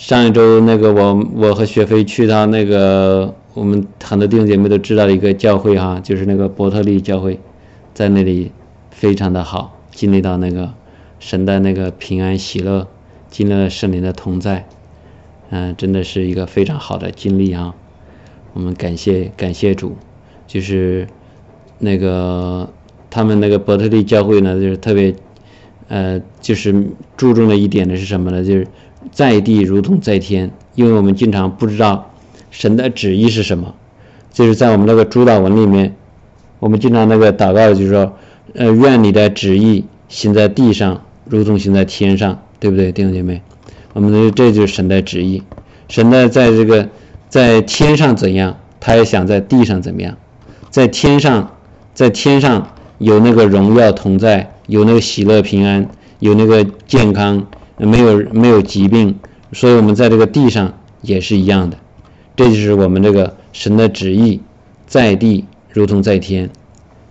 [0.00, 7.38] 上一周那个我我和雪飞去到那个我们很多弟兄姐妹都知道的一个教会哈，就是那个伯特利教会，
[7.92, 8.50] 在那里
[8.90, 10.72] 非常的好，经历到那个
[11.18, 12.88] 神的那个平安喜乐，
[13.28, 14.66] 经历了圣灵的同在，
[15.50, 17.74] 嗯，真的是一个非常好的经历啊。
[18.54, 19.98] 我们感谢感谢主，
[20.46, 21.06] 就是
[21.78, 22.70] 那个
[23.10, 25.14] 他们那个伯特利教会呢，就是特别
[25.88, 26.86] 呃，就是
[27.18, 28.42] 注重的一点呢是什么呢？
[28.42, 28.66] 就是
[29.10, 32.10] 在地如同在天，因为我们经常不知道
[32.50, 33.74] 神的旨意是什么，
[34.32, 35.94] 就是在我们那个主祷文里面，
[36.58, 38.16] 我们经常那个祷告就是说，
[38.54, 43.42] 呃，愿你的旨意行在地上，如同行在天上，对不对，弟兄姐妹？
[43.92, 45.42] 我们的这就是神的旨意，
[45.88, 46.88] 神的在这个
[47.28, 50.16] 在天上怎样，他也想在地上怎么样，
[50.70, 51.56] 在天上，
[51.94, 57.46] 在天上有那个荣耀同在，有那个喜乐平安，有那个健康。
[57.86, 59.16] 没有没有疾病，
[59.52, 61.78] 所以我们在这个地上也是一样的，
[62.36, 64.40] 这就是我们这个神的旨意，
[64.86, 66.50] 在地如同在天，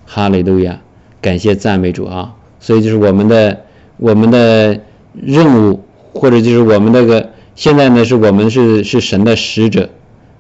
[0.06, 0.80] 哈利路亚，
[1.22, 2.36] 感谢赞美主啊！
[2.60, 3.62] 所以就是我们的
[3.98, 4.80] 我们的
[5.14, 9.90] 任务，或者就是我们那个现在呢，是我们是是神的使者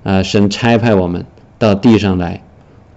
[0.03, 1.25] 啊，神差派我们
[1.57, 2.43] 到地上来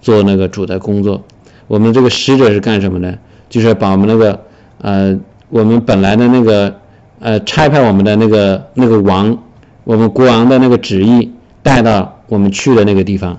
[0.00, 1.22] 做那个主的工作。
[1.66, 3.18] 我们这个使者是干什么呢？
[3.48, 4.40] 就是把我们那个
[4.82, 6.81] 呃，我们本来的那个。
[7.22, 9.38] 呃，差派我们的那个那个王，
[9.84, 13.38] 我们国王的那个旨意带到我们去的那个地方。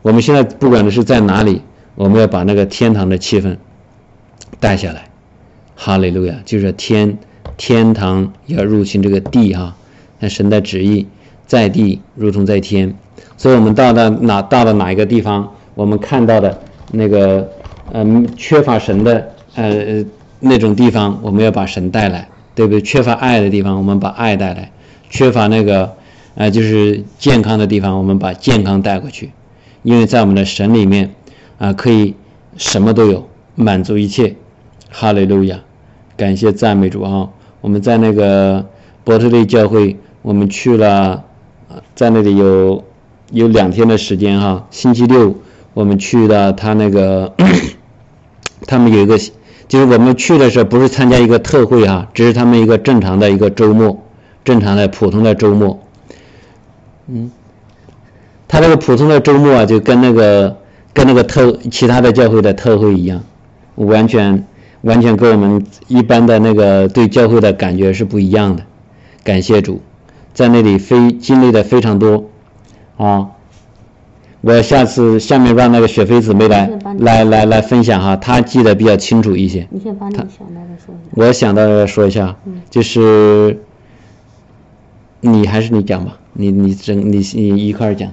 [0.00, 1.60] 我们现在不管的是在哪里，
[1.94, 3.58] 我们要把那个天堂的气氛
[4.58, 5.04] 带下来。
[5.76, 7.18] 哈利路亚，就是天
[7.58, 9.76] 天堂要入侵这个地哈。
[10.18, 11.06] 那神的旨意
[11.46, 12.94] 在地如同在天，
[13.36, 16.58] 所以我们到了哪到了哪一个地方，我们看到的
[16.92, 17.46] 那个
[17.92, 20.02] 嗯缺乏神的呃
[20.38, 22.26] 那种地方，我们要把神带来。
[22.54, 22.80] 对不对？
[22.82, 24.70] 缺乏爱的地方，我们把爱带来；
[25.08, 25.94] 缺乏那个，
[26.34, 29.30] 呃，就是健康的地方，我们把健康带过去。
[29.82, 31.14] 因为在我们的神里面，
[31.58, 32.14] 啊，可以
[32.56, 34.34] 什么都有，满足一切。
[34.90, 35.60] 哈利路亚，
[36.16, 37.28] 感谢赞美主啊！
[37.60, 38.66] 我们在那个
[39.04, 41.24] 伯特利教会，我们去了，
[41.94, 42.84] 在那里有
[43.30, 44.66] 有两天的时间哈。
[44.70, 45.36] 星期六
[45.72, 47.32] 我们去了他那个，
[48.66, 49.16] 他们有一个。
[49.70, 54.02] 就是我们去的时候，不是参加一个特会哈，只是他们一个正常的一个周末，
[54.44, 55.78] 正常的普通的周末。
[57.06, 57.30] 嗯，
[58.48, 60.56] 他那个普通的周末啊，就跟那个
[60.92, 63.22] 跟那个特其他的教会的特会一样，
[63.76, 64.44] 完全
[64.80, 68.64] 完全跟我们一般的那个对教会的感觉是不一样的。
[69.22, 69.80] 感谢主，
[70.34, 72.28] 在那里非经历的非常多
[72.96, 73.28] 啊。
[74.42, 79.68] 我下次下面让那个雪飞姊妹来来来来分享哈，她记得比较清楚一些。
[79.70, 80.24] 你先把你想
[80.54, 81.12] 到的说一下。
[81.14, 82.36] 我想到的说一下，
[82.70, 83.60] 就是
[85.20, 88.10] 你还是你讲吧，你你整你你一块儿讲。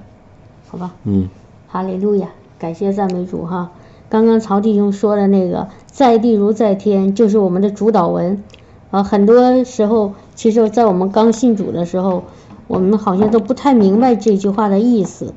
[0.68, 0.94] 好吧。
[1.06, 1.30] 嗯。
[1.70, 2.28] 哈利路亚，
[2.60, 3.72] 感谢赞美主哈。
[4.10, 8.42] 刚刚曹弟兄说的那个“在地如在天”，就是我们的主导文
[8.90, 9.04] 啊。
[9.04, 12.24] 很多时候，其实，在我们刚信主的时候，
[12.68, 15.34] 我们好像都不太明白这句话的意思。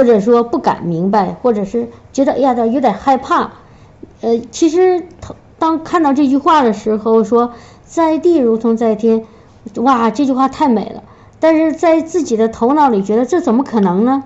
[0.00, 3.50] 或者说不敢明白，或者是觉得哎呀，有点害怕。
[4.22, 5.06] 呃，其实
[5.58, 7.52] 当看到这句话的时候，说
[7.84, 9.26] 在地如同在天，
[9.76, 11.02] 哇，这句话太美了。
[11.38, 14.24] 但是在自己的头脑里觉得这怎么可能呢？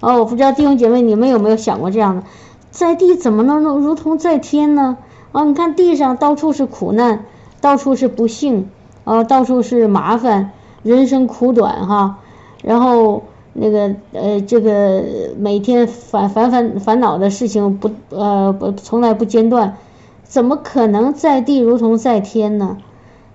[0.00, 2.24] 哦，我不知道弟兄姐妹你们有没有想过这样的，
[2.72, 4.96] 在地怎么能如同在天呢？
[5.30, 7.24] 啊，你看地上到处是苦难，
[7.60, 8.68] 到处是不幸，
[9.04, 10.50] 啊，到处是麻烦，
[10.82, 12.18] 人生苦短哈，
[12.64, 13.22] 然后。
[13.56, 15.04] 那个呃，这个
[15.38, 19.76] 每天烦烦烦烦恼的事情不呃不从来不间断，
[20.24, 22.78] 怎么可能在地如同在天呢？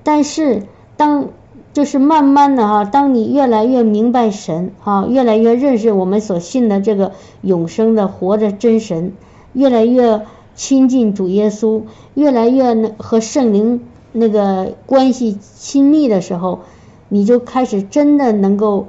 [0.03, 0.63] 但是
[0.97, 1.29] 当
[1.71, 9.13] 就是慢慢的哈，当你越来越明白神哈，越来越认识我们所信的这个永生的活着真神，
[9.53, 16.59] 越来越亲近主耶稣，越来越和圣灵那个关系亲密的时候，
[17.07, 18.87] 你就开始真的能够。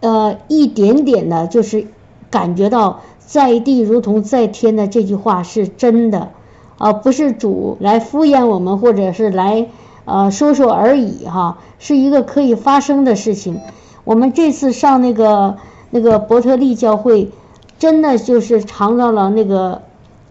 [0.00, 1.86] 呃，一点点的，就是
[2.30, 6.30] 感觉到在地如同在天的这句话是真的，
[6.78, 9.68] 啊，不是主来敷衍我们，或者是来
[10.04, 13.60] 呃说说而已哈，是一个可以发生的事情。
[14.04, 15.56] 我们这次上那个
[15.90, 17.30] 那个伯特利教会，
[17.78, 19.82] 真的就是尝到了那个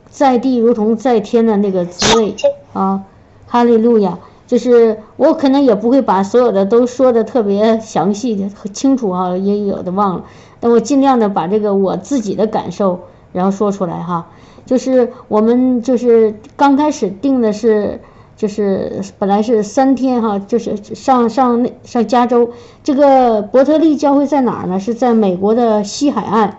[0.09, 2.35] 在地如同在天的那个滋味
[2.73, 3.03] 啊，
[3.47, 4.19] 哈利路亚。
[4.47, 10.25] 就是我可能也不会把所有的都说的特别详细的清楚哈，也有的忘了。
[10.59, 13.01] 但我尽量的把这个我自己的感受
[13.33, 14.27] 然后说出来哈。
[14.65, 18.01] 就是我们就是刚开始定的是
[18.35, 22.49] 就是本来是三天哈，就是上上那上加州，
[22.83, 24.79] 这个伯特利教会在哪儿呢？
[24.79, 26.57] 是在美国的西海岸，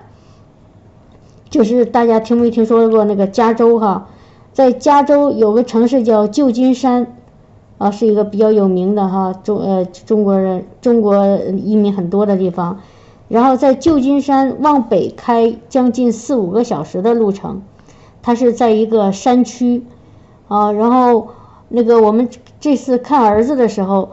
[1.51, 4.09] 就是大家听没听说过那个加州哈？
[4.53, 7.16] 在加州有个城市叫旧金山，
[7.79, 12.81] 啊，是一个比较有名的哈中呃中国人中国移民很多的地方。
[13.29, 17.63] 然后在旧金山往北开将近四五个小时的路程，
[18.23, 19.85] 它是在一个山区，
[20.49, 21.29] 啊，然后。
[21.69, 22.29] 那个我们
[22.61, 24.11] 这次看儿子的时候，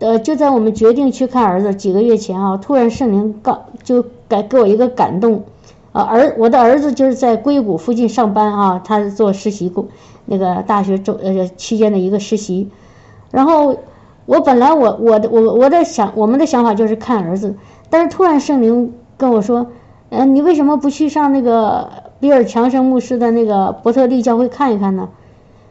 [0.00, 5.44] 呃，就在我们决定去看儿子几个月前啊，突然圣灵告就给给我一个感动，
[5.92, 9.86] 啊，儿我的儿子就是在硅谷附近上班啊，他做实习工，
[10.24, 12.70] 那个大学周呃期间的一个实习，
[13.30, 13.76] 然后
[14.26, 17.54] 我本来我我的我我的想我们的想法就是看儿子，
[17.90, 19.66] 但是突然圣灵跟我说，
[20.10, 21.88] 嗯，你为什么不去上那个
[22.20, 25.08] 比尔强生牧师的那个伯特利教会看一看呢？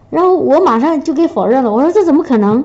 [0.10, 2.64] 然后我马上就给否认了，我说这怎么可能？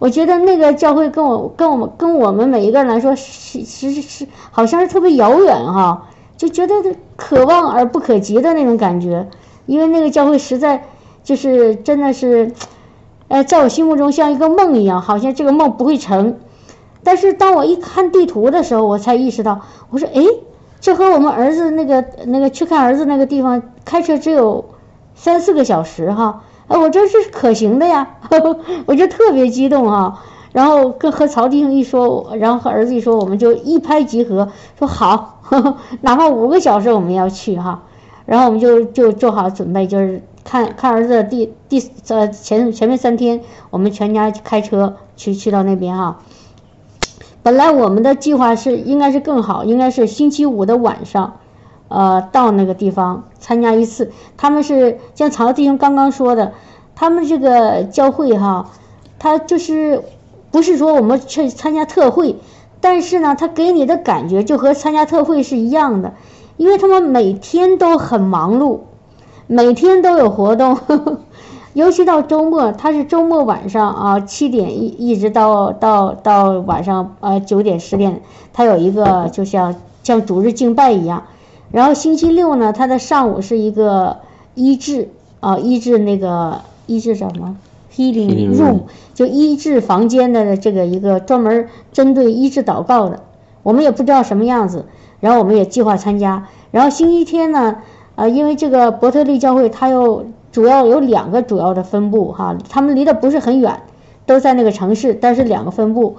[0.00, 6.74] 我觉得那个教会跟我跟我们跟我们每一个人来说是是是好像是特别遥远哈，就觉得
[7.16, 9.26] 可望而不可及的那种感觉，
[9.66, 10.84] 因为那个教会实在
[11.22, 12.52] 就是真的是，
[13.28, 16.38] 呃，在我心目中像一个梦一样，好像这个梦不会成。
[17.02, 19.60] 但是当我一看地图的时候，我才意识到，
[19.90, 20.22] 我说哎，
[20.80, 24.64] 这和我们儿子那个那个去看儿子那个地方开车只有
[25.14, 26.42] 三四个小时哈。
[26.66, 28.16] 哎，我这是可行的呀，
[28.86, 30.22] 我就特别激动啊！
[30.52, 34.48] 然后跟和曹弟兄一说，然后和儿子一说，我们就一拍即合，
[34.78, 35.40] 说好，
[36.00, 37.82] 哪怕五个小时我们要去哈。
[38.24, 46.20] 然后我们就就做好准备，就是看看儿子第第呃前前面三天，我们全家开车去去到那边哈。
[47.42, 51.38] 本来我们的计划是应该是更好，应该是星期五的晚上。
[51.88, 56.52] 呃，到那个地方参加一次，他们是像曹弟兄刚刚说的，
[56.96, 58.70] 他们这个教会哈，
[59.18, 60.02] 他就是
[60.50, 62.36] 不是说我们去参加特会，
[62.80, 66.14] 但是呢，他给你的感觉就和参加特会是一样的，
[66.56, 68.80] 因为他们每天都很忙碌，
[69.46, 70.78] 每天都有活动，
[71.74, 81.24] 尤其到周末，他是周末晚上啊七点一一直到到到晚上呃九点十点，他有一个就像像主日敬拜一样。
[81.70, 84.18] 然后星期六呢，他的上午是一个
[84.54, 85.10] 医治
[85.40, 87.56] 啊，医治那个医治什么
[87.94, 88.80] ？healing room，
[89.12, 93.20] 就医治房间的这个一个专门针对医治祷告的，
[93.62, 94.86] 我们也不知道什么样子。
[95.20, 96.48] 然后我们也计划参加。
[96.70, 97.76] 然后星期天呢，
[98.16, 103.82] 呃，因为这个伯特利教会它有主要有两个主要的分部哈，他们离得不是很远，
[104.26, 106.16] 都在那个城市，但是两个分部。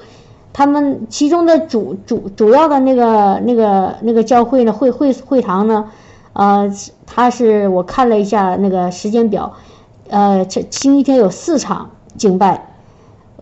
[0.51, 5.89] 他们其中的主主主要的那个那个那个教会呢会会会堂呢，
[6.31, 6.71] 呃，
[7.05, 9.51] 他是我看了一下那个时间表，
[10.09, 12.67] 呃，星期天有四场敬拜，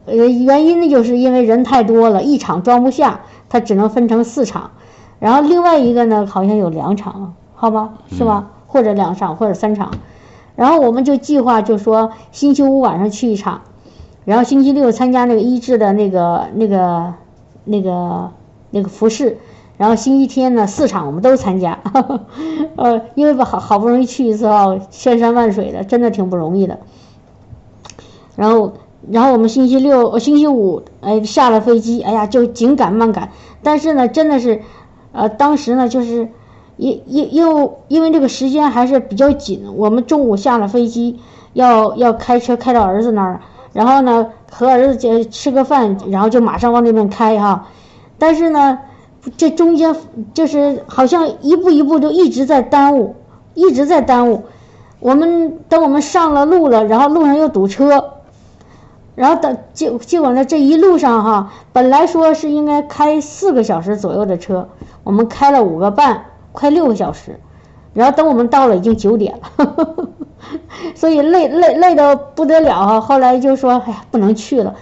[0.06, 4.72] 呃，原因呢就是因为人太多了，一场装不下，它只能分成四场，
[5.20, 8.50] 然后另外一个呢好像有两场，好吧，是吧？
[8.68, 9.92] 或者两场或者三场，
[10.58, 13.62] 然后我们就计划就说星期五晚上去一场。
[14.26, 17.14] 然后星期六参加那个医治的那个那个
[17.64, 18.32] 那个
[18.70, 19.38] 那个服饰，
[19.78, 21.80] 然后星期天呢四场我们都参加，
[22.76, 26.80] 呃，因为吧好好不容易去一次啊，千山万水的，真的挺不容易的。
[28.36, 28.74] 然后
[29.10, 33.30] 然后我们星期六星期五哎下了飞机，哎呀就紧赶慢赶，
[33.64, 34.62] 但是呢真的是，
[35.14, 36.28] 呃当时呢就是
[36.78, 41.20] 因因又因为这个时间还是比较紧，我们中午下了飞机
[41.54, 43.42] 要要开车开到儿子那儿。
[43.74, 47.68] 然后呢，和儿子就吃个饭，然后就马上往那边开哈。
[48.20, 48.78] 但是呢，
[49.36, 49.96] 这中间
[50.34, 53.16] 就是好像一步一步都一直在耽误，
[53.56, 54.44] 一直在耽误。
[55.00, 58.14] 我们等我们上了路了，然后路上又堵车，
[59.16, 64.70] 然后等结结果呢，这一路上哈，本来说是应该开四个小时左右的车，
[65.04, 67.42] 我们开了五个半，快六个小时。
[67.94, 70.08] 然后等我们到了，已经九点了。
[70.96, 74.76] 所以累累累的不得了哈，后来就说哎呀不能去了，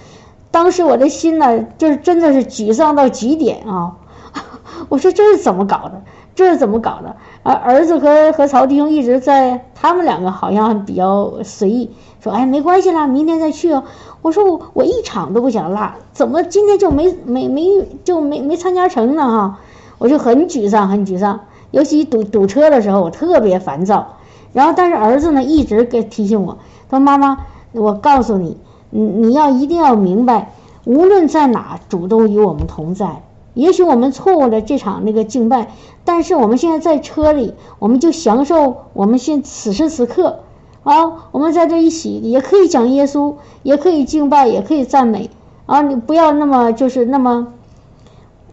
[0.49, 3.97] 当时我的心呢就是真的是沮丧到极点啊，
[4.89, 6.01] 我说这是怎么搞的，
[6.35, 7.15] 这是怎么搞的？
[7.43, 13.83] 而儿子和和曹弟兄一直在，他们两个好像比较随意，说哎没关系啦，明天再去哦。
[14.21, 17.63] 我说我我一场都不想落，怎么今天就没没没
[18.03, 19.59] 就没没参加成呢哈？
[19.99, 24.17] 我就很沮丧很沮丧，尤其堵堵车的时候，我特别烦躁。
[24.53, 26.57] 然后，但是儿子呢一直给提醒我，
[26.89, 28.57] 他说：“妈妈，我告诉你，
[28.89, 30.51] 你你要一定要明白，
[30.85, 33.23] 无论在哪，主都与我们同在。
[33.53, 35.71] 也许我们错过了这场那个敬拜，
[36.05, 40.39] 但是我们现在在车里，我们就享受我们现此时此刻，
[40.83, 45.29] 啊，我们在这一起也可以讲耶稣，也可以敬拜，也可以赞美
[45.65, 47.47] 啊，你不要那么就是那么，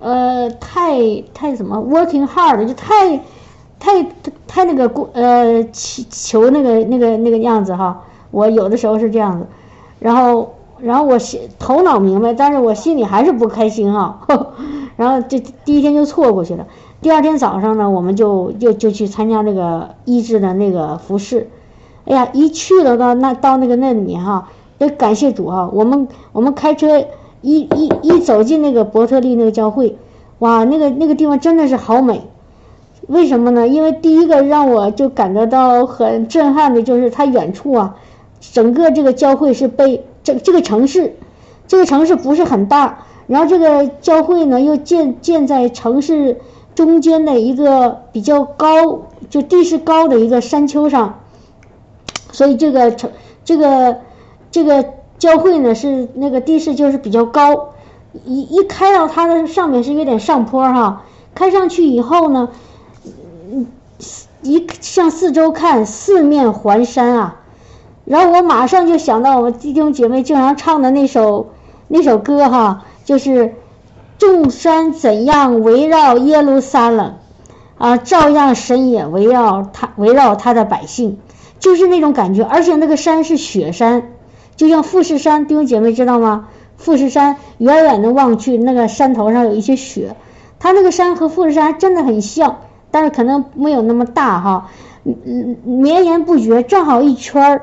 [0.00, 3.18] 呃，太太什么 working hard 就太
[3.78, 4.02] 太
[4.46, 9.46] 太那个过呃求求那个那个那个样子哈，我有的时候是这样子，
[9.98, 14.20] 然后然后我心头脑明白，但是我心里还是不开心哈，
[14.96, 16.66] 然后这第一天就错过去了。
[17.00, 21.48] 第二天早上呢，我们就就就去参加那个医治的那个服饰。
[22.04, 25.70] 哎呀，一去了到那到那个那里面哈，得感谢主哈。
[25.72, 27.04] 我们我们开车
[27.42, 29.96] 一一一走进那个伯特利那个教会，
[30.38, 32.22] 哇，那个那个地方真的是好美。
[33.06, 33.66] 为什么呢？
[33.66, 37.96] 因为第一个让我就感觉到很震撼的就是它远处啊，
[38.40, 41.14] 整个这个教会是被这这个城市，
[41.66, 46.38] 这个城市不是很大，然后这个教会呢又建建在城市。
[46.74, 51.18] 中间的一个比较高，就地势高的一个山丘上，
[52.30, 53.10] 所以这个城
[53.44, 53.96] 这个
[54.52, 54.84] 这个
[55.18, 57.70] 教会呢是那个地势就是比较高，
[58.24, 62.48] 一一开到它的上面是有点上坡哈，开上去以后呢，
[64.42, 67.40] 一向四周看，四面环山啊，
[68.04, 71.50] 然后我马上就想到我们弟兄姐妹经常唱的那首
[71.88, 73.54] 那首歌哈，就是。
[74.18, 77.18] 众山怎样围绕耶路撒冷，
[77.76, 81.20] 啊，照样神也围绕他，围绕他的百姓，
[81.60, 82.42] 就是那种感觉。
[82.42, 84.10] 而且那个山是雪山，
[84.58, 86.48] 就像富士山，弟兄姐妹知道吗？
[86.76, 90.16] 富士山远远的望去，那个山头上有一些雪，
[90.58, 92.58] 它那个山和富士山真的很像，
[92.90, 94.68] 但是可能没有那么大哈。
[95.04, 97.62] 嗯嗯，绵延不绝，正好一圈儿，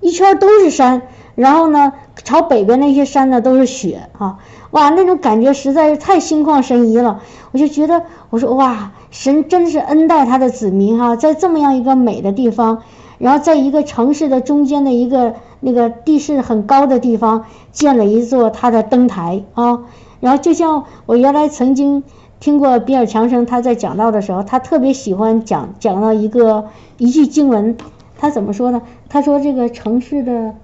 [0.00, 1.02] 一圈儿都是山。
[1.34, 1.92] 然后呢，
[2.24, 4.38] 朝北边那些山呢都是雪哈。
[4.70, 12.82] 哇，那种感觉实在是太心旷神怡了，我就觉得，我说哇，神真是恩待他的子民哈，在这么样一个美的地方，
[13.18, 19.84] 然后在一个城市的中间的一个那个地势很高的地方建了一座他的灯台啊，
[20.20, 22.02] 然后就像我原来曾经
[22.40, 26.66] 听过比尔强生他在讲到的时候，他特别喜欢讲讲到一个
[26.98, 27.76] 一句经文，
[28.18, 28.82] 他怎么说呢？
[29.08, 30.54] 他说这个城市的。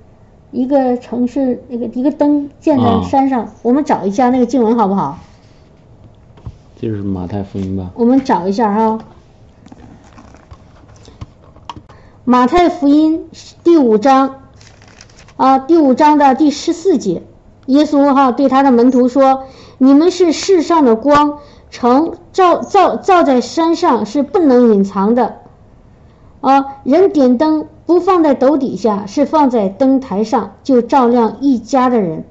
[0.54, 5.18] 一个城市，那个一个灯建在山上，我们找一下那个经文好不好？
[6.78, 7.90] 就是马太福音吧。
[7.94, 8.98] 我们找一下哈，
[12.24, 13.28] 马太福音
[13.64, 14.42] 第五章
[15.36, 17.24] 啊，第五章的第十四节，
[17.66, 19.42] 耶稣哈对他的门徒说
[19.78, 21.38] ：“你们是世上的光，
[21.68, 25.38] 城照照照在山上是不能隐藏的
[26.40, 32.24] 啊，人点灯。”不放在斗底下，是放在灯台上，就照亮一家的人。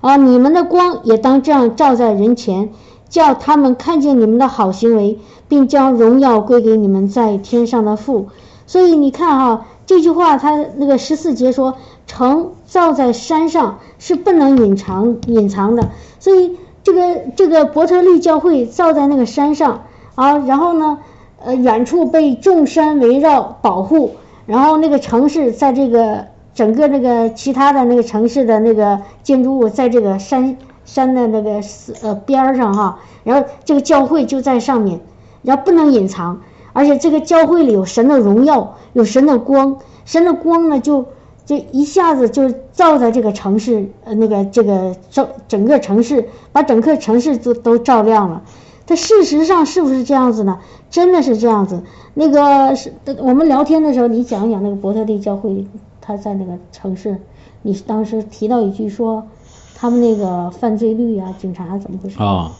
[0.00, 2.70] 啊，你们的光也当这样照在人前，
[3.10, 8.28] 叫他们看见你们的好行为，并将荣耀归给你们在天上的父。
[8.68, 11.74] 所以你看哈，这句话他那个十四节说，
[12.06, 15.88] 城造在山上是不能隐藏隐藏的。
[16.20, 19.84] 所以这个这个伯特利教会造在那个山上
[20.14, 20.98] 啊，然后呢，
[21.42, 24.14] 呃，远处被众山围绕保护。
[24.44, 31.60] 然后那个城市在这个整个那个其他的那个城市的那个建筑物在这个山山的那个
[32.02, 35.00] 呃边儿上哈，然后这个教会就在上面，
[35.42, 36.40] 然后不能隐藏，
[36.78, 41.04] 而且这个教会里有神的荣耀，有神的光，神的光呢就
[41.44, 48.44] 就一下子就照在这个城市呃那个这个照整个城市，把整个城市都都照亮了。
[48.86, 50.60] 它事实上是不是这样子呢？
[50.88, 51.82] 真的是这样子。
[52.14, 55.66] 那个是我们聊天的时候，你讲一讲那个伯特利教会，
[56.00, 57.18] 他在那个城市，
[57.62, 59.26] 你当时提到一句说，
[59.74, 62.22] 他们那个犯罪率啊，警察怎么回事？
[62.22, 62.52] 啊，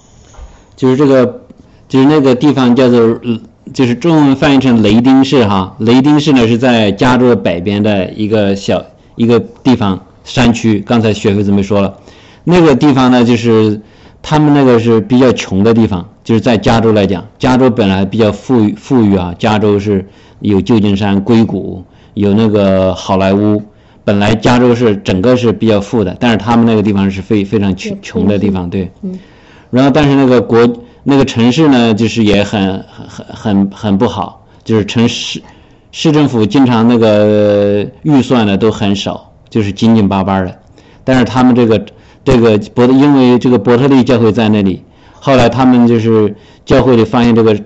[0.75, 1.43] 就是这个，
[1.89, 2.99] 就是那个地方叫做，
[3.73, 5.77] 就是中文翻译成雷丁市哈。
[5.79, 8.85] 雷丁市呢是在加州北边的一个小
[9.17, 10.81] 一个地方山区。
[10.81, 11.95] 刚才雪飞子们说了，
[12.45, 13.81] 那个地方呢就是
[14.23, 16.09] 他们那个是比较穷的地方。
[16.25, 20.07] 就是在加州来讲，加州本来比较富裕富裕啊，加州是
[20.41, 21.83] 有旧金山、硅谷，
[22.13, 23.63] 有那个好莱坞，
[24.05, 28.91] 本来加州是整个是比较富的，但是他们那个地方是非非常穷穷的地方，对。
[29.03, 29.19] 嗯。
[29.71, 30.71] 然后，但是那个国
[31.11, 35.41] 那个城市呢，就是也很很很很不好，就是城市
[35.91, 40.59] 市政府经常那个预算呢都很少，就是紧紧巴巴的。
[41.05, 41.87] 但是他们这个
[42.23, 44.85] 这个伯因为这个伯特利教会在那里。
[45.19, 46.37] 后来他们就是
[46.67, 47.59] 教会里发现这个，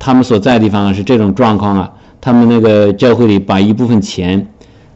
[0.00, 4.48] 他们所在的地方是这种状况啊，他们那个教会里把一部分钱，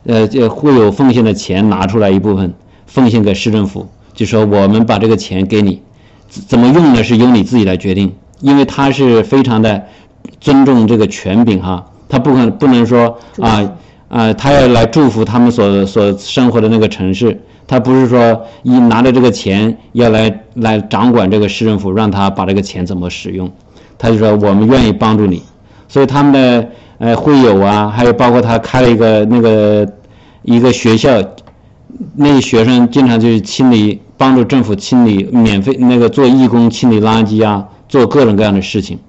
[0.07, 2.53] 呃，就会有奉献的钱拿出来一部分
[2.85, 5.81] 奉献给市政府，就说我们把这个钱给你，
[6.49, 7.05] 怎么用呢？
[7.05, 8.11] 是由你自己来决定，
[8.41, 9.83] 因为他是非常的
[10.41, 13.71] 尊重这个权柄哈，他不可能不能说啊
[14.09, 23.51] 啊，他要来祝福他们所所生活的那个城市，他不是说一拿着这个钱要来来掌管这个市政府，让他把这个钱怎么使用，
[23.99, 25.43] 他就说我们愿意帮助你，
[25.89, 29.87] 所以他们的呃会友啊，还有包括他开了一个那个
[30.43, 31.23] 一个学校，
[32.17, 39.01] 那学生经常就是清理，帮助政府清理，免费那个做义工清理垃圾啊，做各种各样的事情，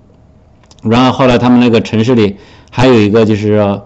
[0.82, 2.38] 然后后来他们那个城市里
[2.72, 3.86] 还有一个就是说。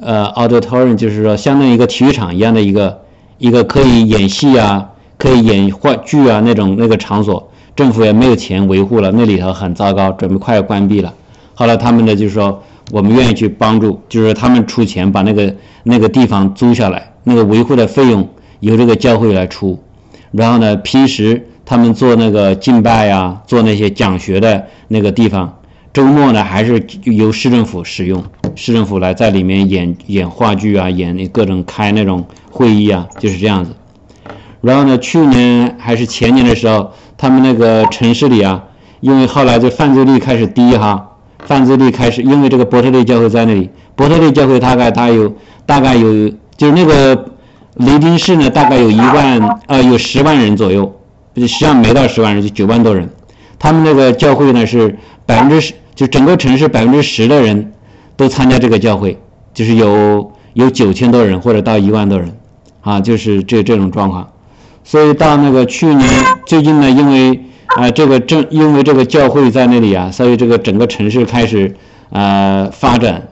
[0.00, 3.00] 呃，auditorium 就是说，相当于一个体育场一样的一个
[3.38, 11.12] 一个可以演戏啊，可以演话剧啊那种那个场所，政府也没有钱维护了，那里头很糟糕，准备快要关闭了。
[11.56, 18.28] 后来他们呢就是说，我们愿意去帮助，就是他们出钱把那个那个地方租下来，那个维护的费用
[18.60, 19.76] 由这个教会来出。
[20.30, 25.54] 然后呢，平时他们做那个敬拜呀，做那些讲学的那个地方。
[25.92, 28.22] 周末呢，还是由市政府使用，
[28.54, 33.72] 市政府来在里面演演话剧啊，演那各种开那种会议啊，就是这样子。
[34.60, 38.62] 然后呢，去年还是前年的时候，他们那个城市里啊，
[39.00, 45.32] 因为后来这犯罪率开始低哈，犯罪率开始，因为这个伯特利教会在那里，伯特利教会大概它有
[45.66, 47.32] 大概有，就是那个
[47.78, 51.00] 雷丁市呢，大概有一万呃有十万人左右，
[51.34, 53.08] 实际上没到十万人，就九万多人。
[53.58, 55.74] 他们那个教会呢是百分之十。
[55.98, 57.72] 就整个城市百分之十的人
[58.16, 59.18] 都参加这个教会，
[59.52, 62.36] 就是有有九千多人或者到一万多人，
[62.82, 64.30] 啊，就是这这种状况。
[64.84, 66.08] 所以到那个去年
[66.46, 71.74] 最近呢，因为啊这个正因为这个教会在那里啊，所以这个整个城市开始
[72.10, 73.26] 啊发展，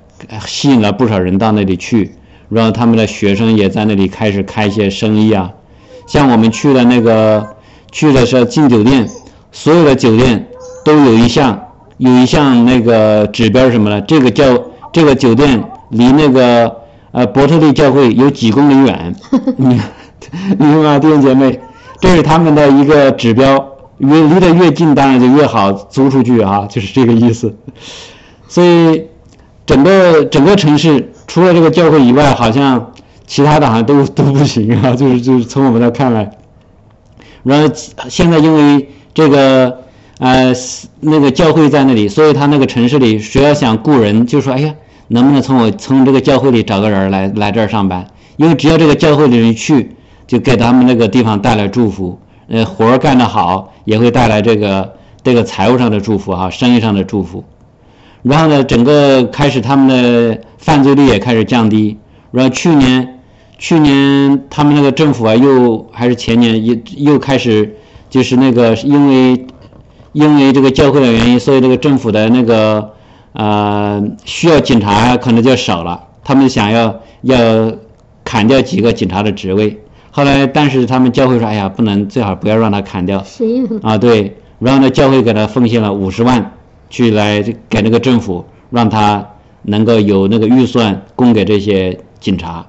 [0.44, 2.16] 吸引了不少人到那里去，
[2.48, 5.50] 然后他们的学生也在那里开始开一些生意啊。
[6.06, 7.46] 像我们去的那个
[7.90, 9.08] 去的是进酒店，
[9.52, 10.48] 所有的酒店
[10.84, 11.62] 都有一项。
[11.98, 13.98] 有一项那个指标什么呢？
[14.02, 14.44] 这个教
[14.92, 16.70] 这个酒店离那个
[17.10, 19.16] 呃伯特利教会有几公里远？
[19.56, 19.80] 你
[20.58, 21.58] 明白吗，弟兄姐妹？
[21.98, 27.56] 这是他们的一个指标，越离得越近，当然就越好租出去啊，就是这个意思。
[28.46, 29.06] 所以
[29.64, 32.92] 整个整个城市除了这个教会以外，好像
[33.26, 36.30] 其他的好像都都不行啊， 就是就是从我们那看来。
[37.42, 37.74] 然后
[38.08, 39.82] 现在因为这个。
[40.18, 40.50] 呃，
[41.00, 44.74] 那个教会在那里，所以他那个城市里，谁要想雇人，就说：“哎呀，
[45.08, 48.06] 能不能从我从这个教会里找个人来来这儿上班？
[48.38, 49.94] 因为只要这个教会的人去，
[50.26, 52.18] 就给他们那个地方带来祝福。
[52.48, 57.44] 呃，活儿干得好，也会带来这个这个财务上的祝福哈，生意上的祝福。
[58.22, 61.96] 然后呢，整个开始他们的犯罪率也开始降低。
[62.32, 63.20] 然后去年
[63.56, 67.76] 去年他们那个政府啊，又还是前年又又开始
[68.10, 69.46] 就是那个因为。
[70.16, 72.94] 因为这个教会的原因，所以这个政府的那个
[73.34, 76.04] 呃需要警察可能就少了。
[76.24, 77.36] 他们想要要
[78.24, 79.78] 砍掉几个警察的职位。
[80.10, 83.22] 后来，但是他们教会说：“哎呀，不能，最好不要让他砍掉。”
[83.84, 84.38] 啊，对。
[84.58, 86.52] 然后呢，教会给他奉献了五十万，
[86.88, 89.22] 去来给那个政府，让他
[89.66, 92.66] 能够有那个预算供给这些警察。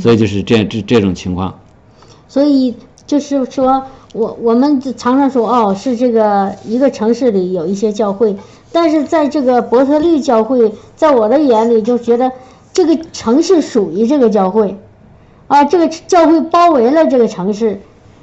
[0.00, 1.60] 所以就是这这这种情况。
[2.26, 2.74] 所以
[3.06, 3.82] 就是说。
[4.12, 8.34] 我我们常常说哦，是这个一个城市里有一些教会，
[8.72, 12.32] 但是在这个伯特利教会，在我的眼里就觉得
[12.72, 14.78] 这个城市属于这个教会，
[15.48, 17.82] 啊，这个教会包围了这个城市，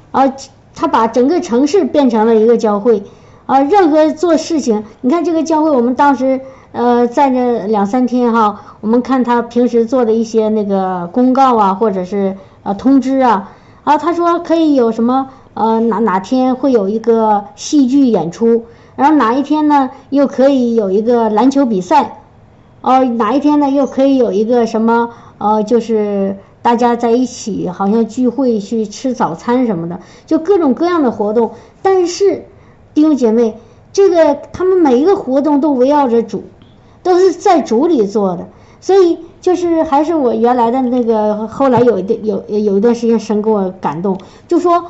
[0.10, 0.34] 啊，
[0.74, 3.04] 他把整个城市变成了一个教会，
[3.46, 6.42] 啊，任何做事情，你看这个教会，我们当时
[6.74, 13.52] 呃在这两三天哈，我们看他平时做的一些那个公告啊，或者是呃通知啊，
[13.86, 15.30] 啊，他说可以有什么。
[15.56, 22.24] 呃，哪哪天会有一个戏剧演出，然后哪一天呢，又可以有一个篮球比赛，
[22.82, 31.52] 哦，哪一天呢，又可以有一个什么，呃，就是大家在一起，好像聚会去吃早餐什么的，就各种各样的活动。
[31.84, 32.46] 但是
[32.96, 33.56] 弟兄姐妹，
[33.92, 36.46] 这个他们每一个活动都围绕着主，
[37.04, 38.48] 都是在主里做的，
[38.82, 44.84] 所以就是还是我原来的那个，后来有一段有有一段时间神给我感动，就说。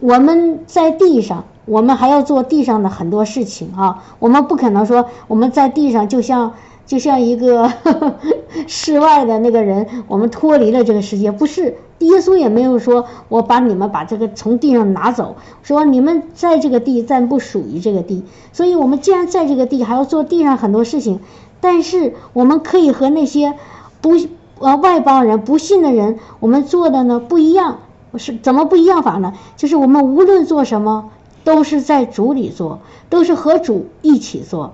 [0.00, 4.04] 我们在地上，我们还要做地上的很多事情啊！
[4.20, 6.52] 我们不可能说我们在地上就像
[6.86, 7.72] 就像一个
[8.68, 11.32] 世外的那个人，我们脱离了这个世界。
[11.32, 18.22] 不是，耶稣也没有说我把你们把这个从地上拿走，说你们在这个地暂不属于这个地。
[18.52, 21.18] 所以，我们既然在这个地，还要做地上很多事情。
[21.60, 23.54] 但是，我们可以和那些
[24.00, 24.12] 不
[24.58, 27.78] 呃外邦人、不信的人，我们做的呢不一样。
[28.16, 29.34] 是怎么不一样法呢？
[29.56, 31.10] 就是我们无论做什么，
[31.44, 34.72] 都是在主里做，都是和主一起做。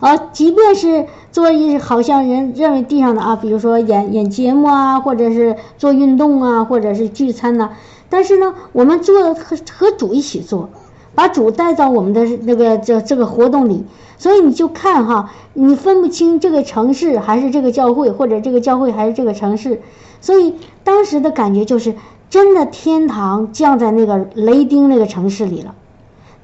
[0.00, 7.70] 啊，即便是做一好像人认为地上的啊，比如说演演节目啊，或者是做运动啊，或者是聚餐呐，
[8.10, 10.68] 但是呢，我们做和和主一起做，
[11.16, 13.84] 把主带到我们的那个这这个活动里，
[14.18, 19.82] 所以你就看哈，你分不清这个城市还是这个教会，或者这个教会还是这个城市，
[20.20, 21.96] 所以当时的感觉就是
[22.30, 25.74] 真的天堂降在那个雷丁那个城市里了，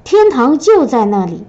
[0.03, 1.43] 天堂就在那里。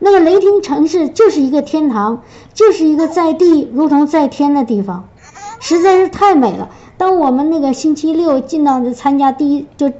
[0.00, 5.08] 那个雷霆城市就是一个天堂，就是一个在地如同在天的地方，
[5.60, 6.68] 实在是太美了。
[6.98, 9.90] 当我们那个星期六进到参加第一，就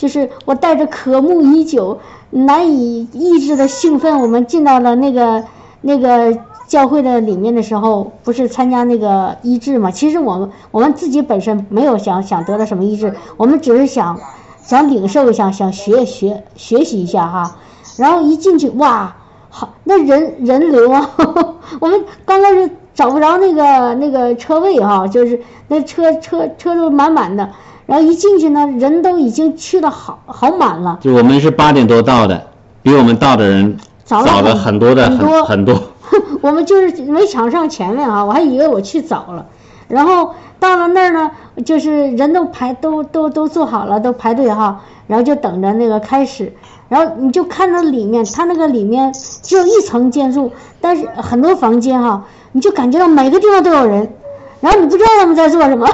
[0.00, 1.98] 就是我带着渴慕已久、
[2.30, 5.44] 难以抑制的兴奋，我们进到了那个
[5.82, 6.34] 那个
[6.66, 9.90] 教会的里面的时候，不是参加那个医治嘛？
[9.90, 14.18] 其实我们我们自己本身没有想想得到什么医治，我们只是想
[14.62, 17.58] 想领受一下，想学学学习一下哈。
[17.98, 19.14] 然后一进去，哇！
[19.50, 21.10] 好，那人人流啊，
[21.78, 27.50] 我们刚开始找不着那个那个车位哈，就是那车车车都满满的，
[27.90, 30.96] 然后一进去呢，人都已经去的好好满了。
[31.00, 32.40] 就我们是八点多到的，
[32.84, 35.82] 比我们到的人早了很多的很多很多。
[36.40, 39.44] 我们就是没抢上前面啊，我还以为我去早了，
[39.88, 41.32] 然后到了那儿呢，
[41.64, 46.52] 就是人都排都都都坐好了，都排队哈，然后就等着那个开始。
[46.88, 54.12] 然后你就看到里面，它那个里面只有一层建筑，但是很多房间哈，你就感觉到每个地方都有人，
[54.60, 55.86] 然后你不知道他们在做什么，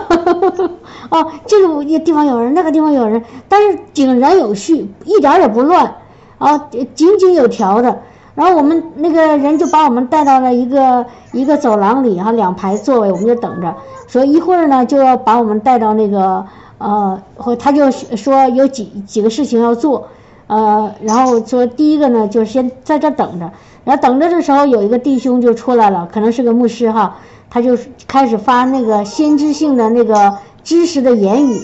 [1.10, 5.94] 哦，这个地方有人，那个地方有人，但是井然有序，一点也不乱，
[6.38, 6.58] 啊，
[6.94, 8.00] 井井有条的。
[8.34, 13.74] 然后我们那个人就把我们带到了一个一个走廊里，哈，两排座位，我们就等着，
[14.08, 16.44] 说一会儿呢就要把我们带到那个
[16.78, 20.08] 呃，或他就说有几几个事情要做。
[20.48, 23.50] 呃，然后说第一个呢，就先在这等着，
[23.84, 27.16] 然后等着的时候，有一个弟兄就出来了，可能是个牧师哈，
[27.50, 31.60] 他就开始发那个先知性的那个知识的言语。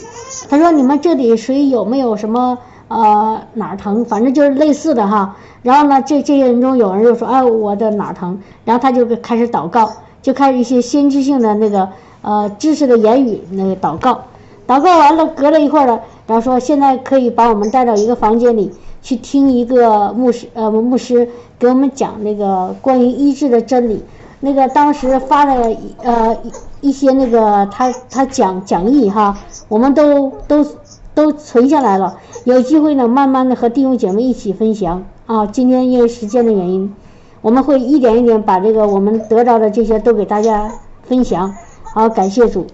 [0.49, 4.05] 他说：“你们这里谁有没有什么呃哪儿疼？
[4.05, 9.93] 反正就是类似的哈。”然后呢，这这些人中有人就说：“哎，我的哪儿疼？”然后他就开始祷告，
[10.23, 11.89] 就开始一些先知性的那个
[12.23, 14.23] 呃知识的言语那个祷告。
[14.67, 16.01] 祷告完了，隔了一会儿了。
[16.27, 24.03] 然后说，现在可以把我们带到一个房间里去听一个牧师，呃，牧师给我们讲那个关于医治的真理。
[24.45, 26.37] 那个当时发的呃
[26.81, 30.67] 一些那个他他讲讲义哈，我们都都
[31.15, 32.19] 都存下来了。
[32.45, 35.47] 有机会呢，慢慢的和弟兄姐妹一起分享啊。
[35.47, 36.93] 今天因为时间的原因，
[37.41, 40.73] 我们会一点一点把这个我们得到的这些都给大家
[41.05, 41.55] 分享。
[41.85, 42.67] 好，感谢主。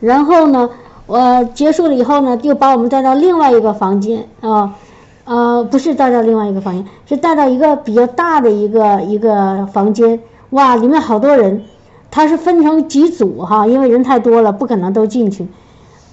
[0.00, 0.70] 然后呢？
[1.06, 4.76] 我结束了以后呢，就把我们带到另外一个房间啊，
[5.24, 10.20] 呃，不是带到另外一个房间，是带到一个比较大的一个一个房间。
[10.50, 11.64] 哇，里面好多人，
[12.10, 15.46] 他是分成几组哈，因为人太多了，不可能都进去。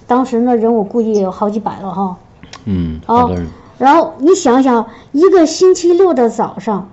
[0.06, 2.16] 当时那人我估计有好几百了哈。
[2.64, 3.46] 嗯，好多人。
[3.78, 6.90] 然后你想想，一个星期六的早上，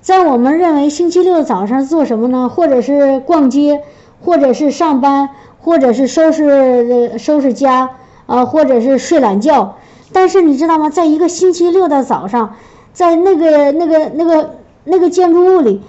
[0.00, 2.48] 在我们认为星期六早上做什么呢？
[2.48, 3.82] 或者是逛街，
[4.24, 5.30] 或者是上班。
[5.58, 7.90] 或者是收拾收拾家
[8.26, 9.74] 啊，或者是睡懒觉，
[10.12, 10.90] 但是你知道吗？
[10.90, 12.54] 在一个星期六的早上，
[12.92, 15.82] 在那个那个那个那个建筑物里，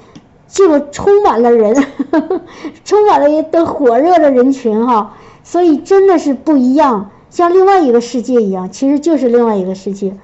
[0.47, 1.75] 就充满了人，
[2.85, 10.15] 充满了一的火热的人群哈，所以真的是不一样，像另外一个世界一样，其实就是另外一个世界。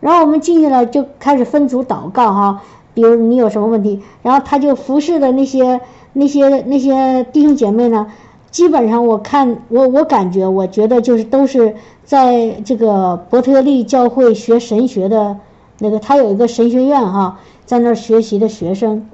[0.00, 2.62] 然后我们进去了，就开始分组祷告哈，
[2.94, 5.80] 比如你有什么问题，然后他就服侍的那些
[6.12, 8.06] 那些那些弟兄姐妹呢。
[8.50, 15.38] 基本上我看我我感觉我觉得就是都是在这个伯特利教会学神学的
[15.78, 19.06] 那个，他有一个神学院哈，在那儿学习的学生，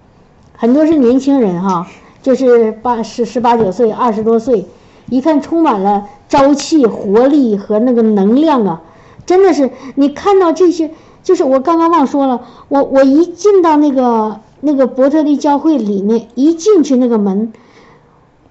[0.61, 1.87] 很多是年轻人哈，
[2.21, 4.66] 就是八十十八九岁二十多岁，
[5.09, 8.83] 一看充满了朝气活力和那个能量啊，
[9.25, 10.90] 真的是你看到这些，
[11.23, 17.53] 就是我刚刚忘说了，我我一进到那个那个伯特利教会里面，一进去那个门。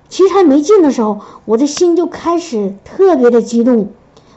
[0.07, 3.89] 其实还没进的时候，我的心就开始特别的激动，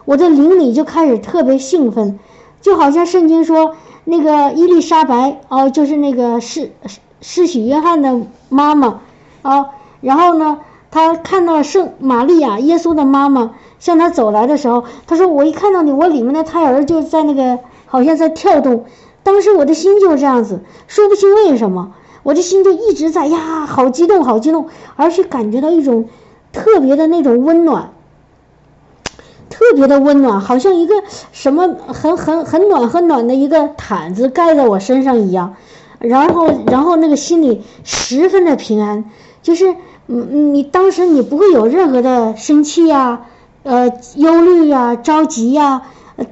[0.05, 2.19] 我的灵里就开始特别兴奋，
[2.61, 6.73] 就好像圣经说那个伊丽莎白哦，就是那个是
[7.21, 9.01] 施洗约翰的妈妈
[9.43, 10.59] 啊，然后呢，
[10.91, 18.85] 他看到圣玛利亚耶稣的妈妈向他走来的时候，他说我一看到你，我里面的胎儿就在那个好像在跳动，
[19.23, 21.93] 当时我的心就是这样子，说不清为什么。
[22.23, 26.07] 我的心就一直在呀，好激动，好激动，而且感觉到一种
[26.53, 27.93] 特别的那种温暖，
[29.49, 30.95] 特别的温暖，好像一个
[31.33, 35.55] 什么很很很暖很暖的一个毯子盖在我身上一样，
[36.01, 39.05] 然后然后那个心里十分的平安，
[39.43, 39.77] 就是
[40.09, 43.27] 嗯你当时你不会有任何的生气呀，
[43.63, 45.83] 呃忧虑呀，着急呀。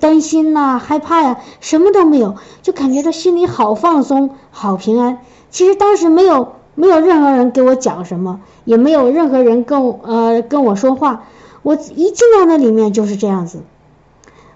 [0.01, 5.21] 担心呐，害怕呀，什么都没有，就感觉到心里好放松，好平安。
[5.51, 11.25] 其实当时没有没有任何人给我讲什么，也没有任何人跟我呃跟我说话。
[11.63, 13.61] 我一进到那里面就是这样子，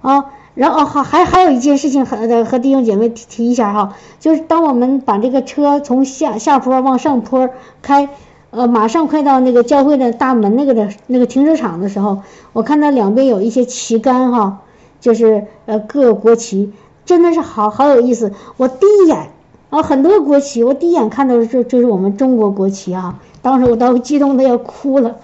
[0.03, 7.51] 啊，然后还还还有一件事情和和弟兄姐妹提提一下哈，就是当我们把这个车从下下坡往上坡
[7.83, 8.09] 开，
[8.51, 14.62] 呃，马上快到那个教会的大门那个的那个停车场的时候，我看到两边有一些旗杆哈。
[15.03, 16.73] 就是呃各国旗
[17.05, 18.33] 真的是好好有意思。
[18.57, 19.31] 我第一眼
[19.69, 25.17] 啊很多国旗，我第一眼看到的这这是我们中国国旗啊，当时我都激动的要哭了。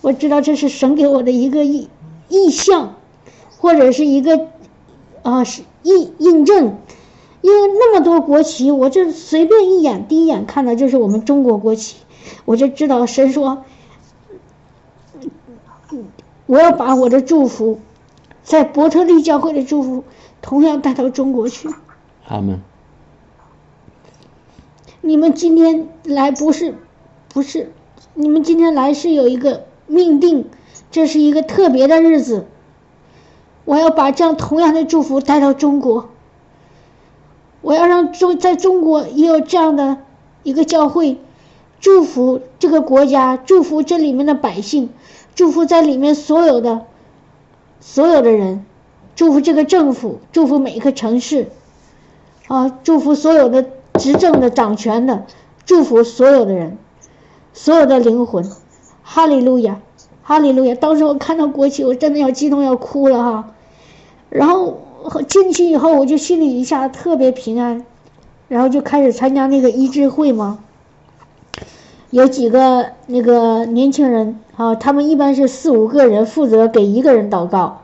[0.00, 1.90] 我知道这是神给我的一个意
[2.30, 2.94] 意象，
[3.58, 4.40] 或者是一个
[5.26, 6.76] 啊是印印证，
[7.40, 11.96] 因为那么多国旗，我这随便一眼第一眼看到就是我们中国国旗，
[12.44, 13.64] 我就知道神说，
[16.46, 17.80] 我要把我的祝福。
[18.44, 20.04] 在伯特利教会的祝福，
[20.40, 21.68] 同样带到中国去。
[22.24, 22.62] 他们，
[25.00, 26.76] 你们今天来不是，
[27.30, 27.72] 不是，
[28.14, 30.48] 你们今天来是有一个命定，
[30.92, 32.46] 这是一个特别的日子。
[33.66, 36.08] 我要把这样同样的祝福带到中国。
[37.60, 39.98] 我要让中在中国也有这样的
[40.42, 41.18] 一个教会，
[41.80, 44.88] 祝福这个国家，祝福这里面的百姓，
[45.34, 46.86] 祝福在里面所有的。
[47.78, 48.64] 所有的人，
[49.14, 51.50] 祝福这个政府，祝福每一个城市，
[52.48, 55.24] 啊，祝福所有的执政的、掌权的，
[55.64, 56.78] 祝福所有的人，
[57.52, 58.50] 所有的灵魂，
[59.02, 59.80] 哈利路亚，
[60.22, 60.74] 哈利路亚！
[60.74, 63.50] 当时我看到国旗，我真的要激动要哭了哈。
[64.28, 64.78] 然后
[65.28, 67.84] 进去以后，我就心里一下特别平安，
[68.48, 70.58] 然后就开始参加那个医治会嘛。
[72.10, 74.40] 有几个那个年轻人。
[74.56, 77.82] 啊，他们一般是四五个人负责给一个人祷告，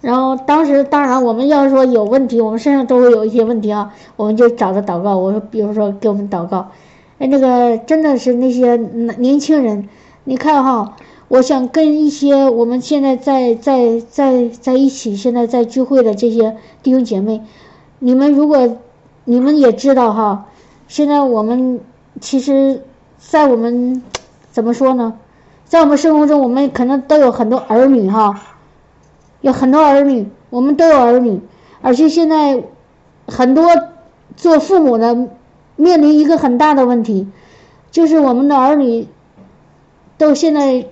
[0.00, 5.18] 然后当时当然我们要说有问题，我们身上都会有一些问题啊，我们就找他祷告。
[5.18, 6.70] 我说，比如说给我们祷告，
[7.18, 8.76] 哎，那个真的是那些
[9.18, 9.86] 年轻人，
[10.24, 10.96] 你看哈，
[11.28, 17.42] 我想跟一些我们现在在在在在一起，现在在聚会的这些弟兄姐妹，
[17.98, 18.78] 你们如果
[19.24, 20.46] 你们也知道哈，
[20.88, 21.80] 现在我们
[22.18, 22.82] 其实，
[23.18, 24.02] 在我们
[24.50, 25.18] 怎么说呢？
[25.66, 28.42] 在我们生活中，我们可能都有很多儿女哈，
[29.42, 31.42] 有很多儿女，我们都有儿女，
[31.82, 32.64] 而且现在
[33.26, 33.68] 很多
[34.34, 35.28] 做父母的
[35.76, 37.28] 面临一个很大的问题，
[37.90, 39.06] 就是我们的儿女
[40.16, 40.86] 都现在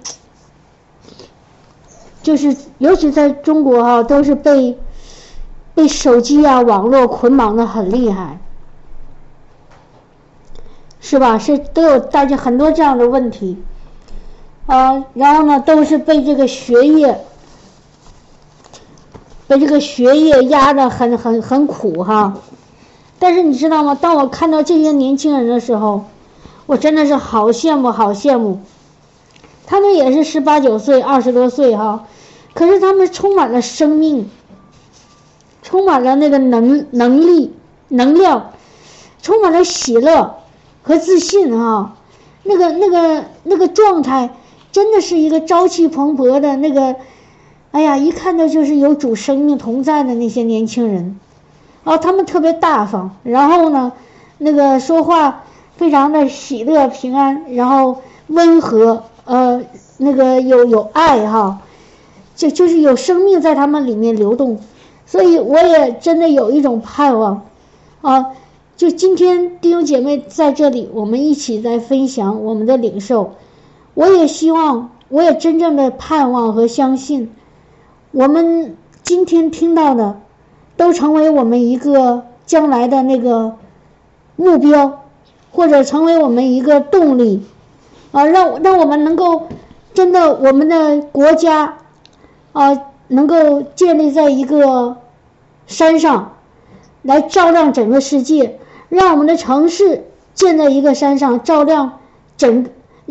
[2.26, 4.76] 就是尤其在中国哈，都是被
[5.76, 8.40] 被手机啊、网络捆绑的很厉害，
[11.00, 11.38] 是吧？
[11.38, 13.62] 是都有大家很多这样的问题。
[14.66, 17.24] 啊，然后呢，都是被这个学业，
[19.46, 22.38] 被这个学业压得很很很苦哈。
[23.20, 23.94] 但是你知道吗？
[23.94, 26.06] 当我看到这些年轻人的时候，
[26.66, 28.58] 我真的是好羡慕，好羡慕。
[29.66, 32.06] 他们也是十八九岁、二十多岁哈，
[32.54, 34.30] 可是他们充满了生命，
[35.62, 37.52] 充满了那个能能力、
[37.88, 38.52] 能量，
[39.20, 40.36] 充满了喜乐
[40.82, 41.96] 和自信哈。
[42.44, 44.30] 那个、那个、那个状态。
[44.72, 46.96] 真的是一个朝气蓬勃的那个，
[47.70, 51.18] 哎呀，一看到就是有主生命同在的那些年轻人，
[51.84, 53.92] 哦，他们特别大方，然后呢，
[54.36, 55.44] 那个说话
[55.78, 59.62] 非常的喜乐平安，然后温和，呃，
[59.98, 61.60] 那个有有爱哈，
[62.34, 64.58] 就就是有生命在他们里面流动，
[65.04, 67.42] 所以我也真的有一种盼望，
[68.00, 68.26] 啊，
[68.76, 73.32] 就今天弟兄姐妹在这里，我们一起在分享我们的领受。
[73.94, 77.32] 我也希望，我也真正的盼望和相信，
[78.12, 80.20] 我们今天听到的，
[80.76, 83.56] 都成为我们一个将来的那个
[84.36, 85.00] 目标，
[85.50, 87.42] 或者成为我们一个动力，
[88.16, 89.46] 啊，让让我们能够
[89.92, 91.76] 真的我们的国家，
[92.54, 94.96] 啊，能够建立在一个
[95.66, 96.36] 山上，
[97.02, 101.98] 来照亮整个世界，让我们的城市建在一个山上，照亮
[102.38, 102.64] 整。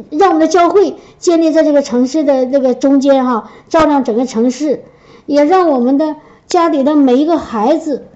[0.10, 4.84] 让我们的教会建立在这个城市的这个中间哈，照亮整个城市，
[5.28, 6.16] 也让我们的
[6.48, 8.08] 家里的每一个孩子，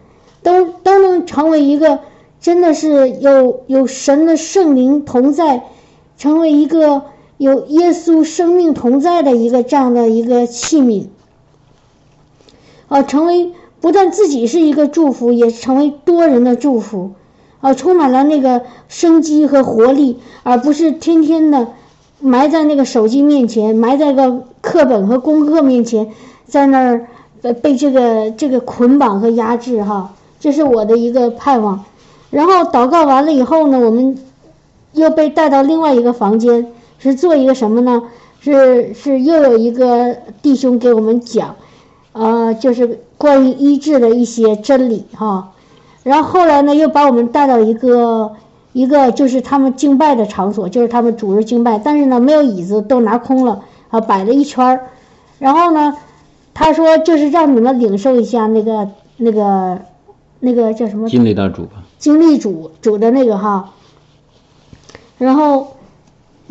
[0.42, 2.00] 都都能成为一个
[2.42, 5.64] 真的是有有神的圣灵同在，
[6.20, 7.04] 成为一个
[7.38, 11.06] 有耶稣生命同在的一个这样的一个器皿，
[12.90, 17.12] 啊，成为不但自己是一个祝福，也成为多人的祝福，
[17.62, 21.70] 啊，充满了那个生机和活力，而不是天天的
[22.20, 26.12] 埋在那个手机面前，埋在个课本和功课面前，
[26.46, 27.08] 在那儿
[27.62, 30.14] 被这个这个捆绑和压制哈。
[30.42, 31.86] 这是我的一个盼望。
[32.30, 34.18] 然后祷告完了以后呢，我们
[34.94, 38.04] 又被带到另外一个房间，是做一个什么呢？
[38.42, 41.58] 是是又有一个弟兄给我们讲，
[42.14, 45.52] 呃，就是关于医治的一些真理哈。
[46.04, 48.32] 然后后来呢，又把我们带到一个
[48.72, 54.88] 一个就是他们敬拜的场所，就是他们主日敬拜，但是呢没有椅子，都拿空了啊，摆了一圈儿。
[55.38, 55.98] 然后呢，
[56.54, 59.80] 他说就是让你们领受一下那个那个
[60.40, 61.10] 那个叫什么？
[61.10, 61.84] 经历大主吧。
[61.98, 63.72] 经历主主的那个哈。
[65.20, 65.76] 然后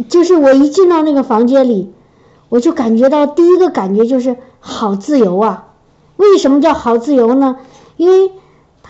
[0.09, 1.93] 就是我一进到那个房间里，
[2.49, 5.67] 我就感觉到第一个感觉就是好自由啊！
[6.17, 7.57] 为什么叫好自由呢？
[7.97, 8.31] 因为。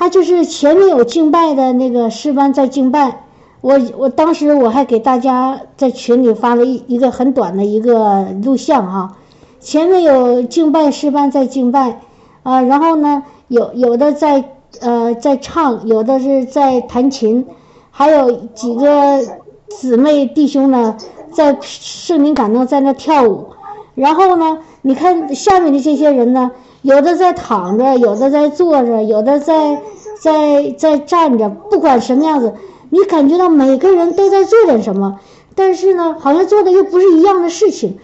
[0.00, 3.24] 他就是前面有敬拜的那个诗班在敬拜，
[3.60, 9.16] 我我当时我还给大家在群里发了一一个很短的一个录像啊，
[9.58, 12.00] 前面有敬拜诗班在敬拜，
[12.44, 14.44] 啊，然后呢有有的在
[14.80, 17.44] 呃在唱，有的是在弹琴，
[17.90, 19.20] 还有几个
[19.68, 20.96] 姊妹弟兄呢
[21.32, 23.50] 在圣灵感动在那跳舞，
[23.94, 26.50] 然后呢你看下面的这些人呢。
[26.82, 29.82] 有的在躺着，有的在坐着，有的在
[30.20, 32.54] 在在站着，不管什么样子，
[32.88, 35.18] 你感觉到每个人都在做点什么，
[35.56, 37.98] 但是呢，好像做的又不是一样的事情，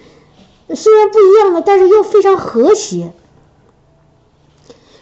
[0.75, 3.13] 虽然不一样的，但是又非常和谐。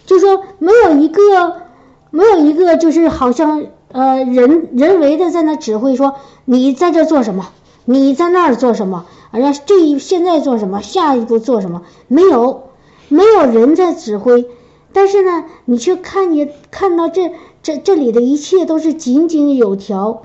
[0.05, 1.63] 就说没有一个，
[2.11, 7.51] 没有一个就是好像呃人人为的在那指挥说你在这做什么，
[7.85, 12.65] 你在那儿做什么，好像这一现在做什么，下一步做什么，没有。
[13.09, 14.49] 没有人在指挥，
[14.95, 17.31] 但是呢，你却看见看到这
[17.63, 20.23] 这这里的一切都是井井有条，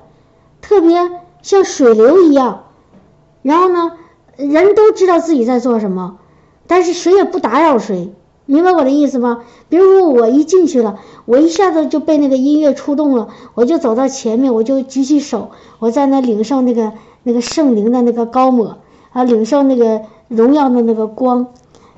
[0.62, 1.10] 特别
[1.42, 2.64] 像水流一样。
[3.42, 3.92] 然后呢，
[4.36, 6.16] 人都知道自己在做什么，
[6.66, 8.14] 但是谁也不打扰谁，
[8.48, 9.42] 明白我的意思吗？
[9.68, 18.78] 比如说我一进去了，我一下子就被那个音乐触动了，我就走到前面，我就举起手，我在那领受那个那个圣灵的那个高抹
[19.12, 21.48] 啊，领受那个荣耀的那个光。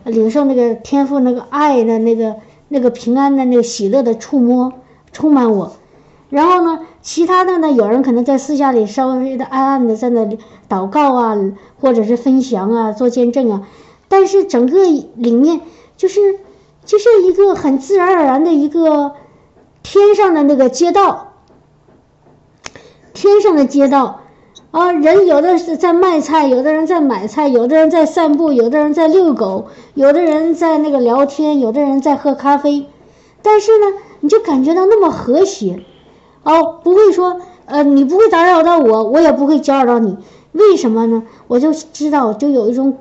[0.02, 2.36] 领受那个天赋、那个爱的那个、
[2.68, 4.72] 那个平安的那个喜乐的触摸，
[5.12, 5.72] 充满我。
[6.30, 10.38] 然后呢，其他的呢，有人可能在私下里稍微的暗暗的在那里
[10.70, 11.36] 祷告啊，
[11.78, 13.68] 或者是分享啊，做见证啊。
[14.08, 14.84] 但是整个
[15.16, 15.60] 里面
[16.00, 16.38] 就是
[16.86, 19.12] 就是一个很自然而然的一个
[19.82, 21.34] 天上的那个街道，
[23.12, 24.20] 天上的街道。
[24.70, 32.86] 啊，人有的是在卖菜，有的人在买菜，有的人在散步，有的人在遛狗，有的人在那个聊天，有的人在喝咖啡。
[33.42, 35.84] 但是呢，你就感觉到那么和谐，
[36.44, 40.16] 哦，不会说，呃，你不会打扰到我，我也不会搅扰到你。
[40.52, 41.24] 为什么呢？
[41.46, 42.96] 我就知道，就有一种，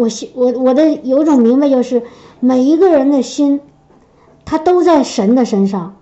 [0.00, 2.02] 我心，我我的有种明白，就是
[2.40, 3.60] 每一个人的心，
[4.44, 5.96] 他都在神的身上，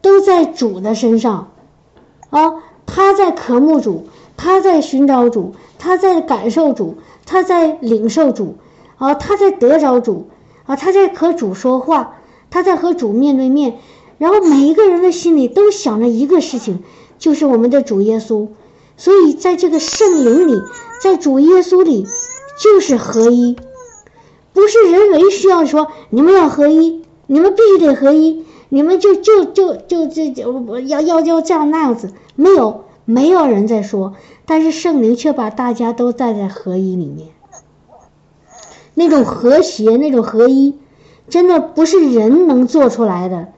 [0.00, 1.50] 都在主的身上，
[2.30, 4.06] 啊，他在渴慕主。
[4.42, 8.56] 他在寻找主，他在感受主，他在领受主，
[8.96, 10.30] 啊，他在得着主，
[10.64, 12.16] 啊，他在和主说话，
[12.48, 13.76] 他在和主面对面，
[14.16, 16.82] 然后每一个人的心里都想着一个事情，
[17.18, 18.48] 就是我们的主耶稣，
[18.96, 20.62] 所以在这个圣灵里，
[21.02, 22.06] 在主耶稣里，
[22.60, 23.56] 就是合一，
[24.52, 32.84] 不是人为需要说你们要合一，你们必须得合一，你们就就就就这就要要要这样那样子，没有。
[33.06, 34.14] 没有人在说，
[34.46, 37.30] 但是圣灵却把大家都带在合一里面。
[38.94, 40.78] 那种和谐，那种合一，
[41.28, 43.48] 真的不是人能做出来的。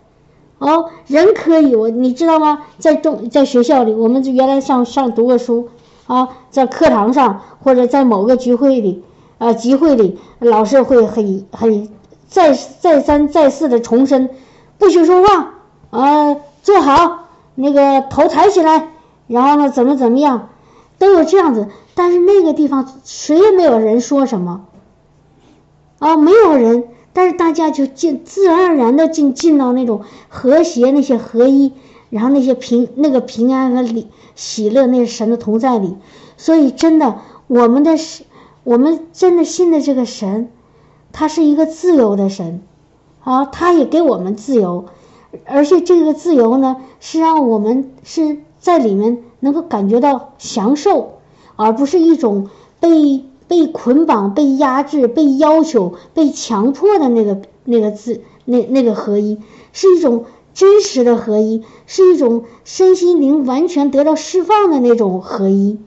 [0.57, 2.63] 哦，人可以，我你知道吗？
[2.79, 5.69] 在中在学校里，我们原来上上读过书
[6.15, 9.03] 啊，在课堂上或者在某个聚会里
[9.39, 11.89] 啊集会里，老师会很很
[12.29, 14.29] 再再三再四的重申，
[14.77, 15.55] 不许说话
[15.91, 18.89] 啊，坐好，那个头抬起来。
[19.29, 19.71] 然后呢？
[19.71, 20.51] 怎么怎么样，
[20.99, 24.67] 都有这样子，但是那个地方谁也没有人说什么，
[26.01, 26.85] 啊，没有人，
[27.15, 31.73] 但是大家就进自然而然的进进到那种和谐、那些合一，
[32.13, 34.07] 然后那些平那个平安和喜
[34.37, 35.97] 喜乐，那神的同在里。
[36.37, 38.25] 所以真的，我们的是，
[38.63, 40.51] 我们真的信的这个神，
[41.11, 42.61] 他是一个自由的神，
[43.21, 44.85] 啊，他也给我们自由，
[45.47, 48.39] 而且这个自由呢，是让我们是。
[48.63, 51.15] 在里面能够感觉到享受，
[51.57, 52.49] 而不是一种
[52.79, 59.41] 被被捆绑、被压制、被要求、被强迫的那个那个字那那个合一，
[59.73, 65.79] 是一种真实的合一，是一种身心灵完全得到释放的那种合一。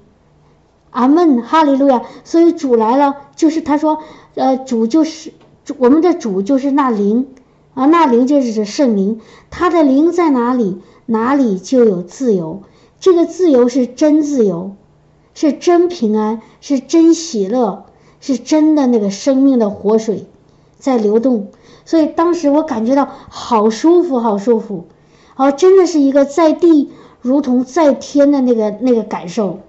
[0.90, 2.04] 阿门，哈利路亚。
[2.24, 4.00] 所以主来了，就是他说，
[4.36, 5.34] 呃，主就是
[5.66, 7.28] 主，我们的主就是那灵
[7.74, 12.64] 啊，那灵就是指圣灵，他的灵在哪里，哪里就有自由。
[13.00, 14.76] 这个自由是真自由，
[15.34, 17.86] 是真平安，是真喜乐，
[18.22, 20.26] 是真的那个生命的活水
[20.80, 21.50] 在流动。
[21.86, 24.88] 所以当时我感觉到好舒服，好舒服，
[25.38, 29.60] 哦，真的是一个在地如同在天的那个那个感受。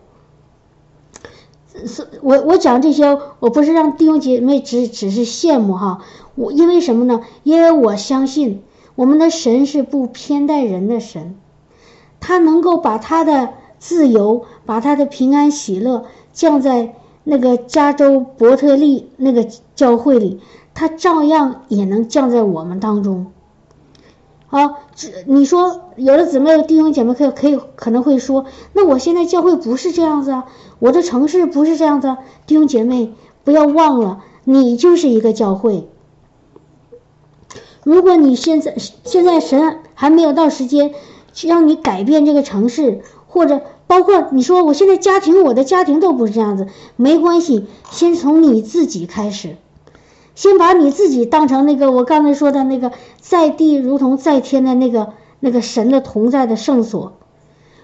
[1.84, 6.00] 是我我讲这些，我不是让弟兄姐妹只只是羡慕哈，
[6.34, 7.20] 我因为什么呢？
[7.42, 8.62] 因为我相信
[8.94, 11.36] 我们的神是不偏待人的神，
[12.18, 16.94] 他能够把他的自由，把他的平安喜乐降在
[17.24, 20.40] 那个加州伯特利那个教会里，
[20.76, 23.32] 他照样也能降在我们当中。
[24.48, 30.44] 啊，这你说有的姊妹弟兄姐妹可可以可能会说，那我现在教会不是这样子啊。
[30.78, 35.88] 我的城市不是这样的，弟兄姐妹，不要忘了，你就是一个教会。
[37.82, 40.92] 如果你现在现在神还没有到时间
[41.42, 49.56] 让你改变这个城市，或者包括你说我现在家庭，我的家庭都不是这样子，没关系，先从你自己开始，
[50.37, 57.14] 先把你自己当成那个我刚才说的那个在地如同在天的那个那个神的同在的圣所，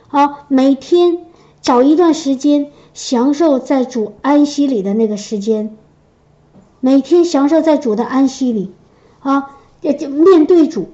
[0.07, 1.19] 啊，每天
[1.61, 2.71] 找一段时间。
[2.95, 5.79] 享受在主安息里的那个时间，
[6.79, 8.71] 每天享受在主的安息里，
[9.21, 10.89] 啊，就面对主，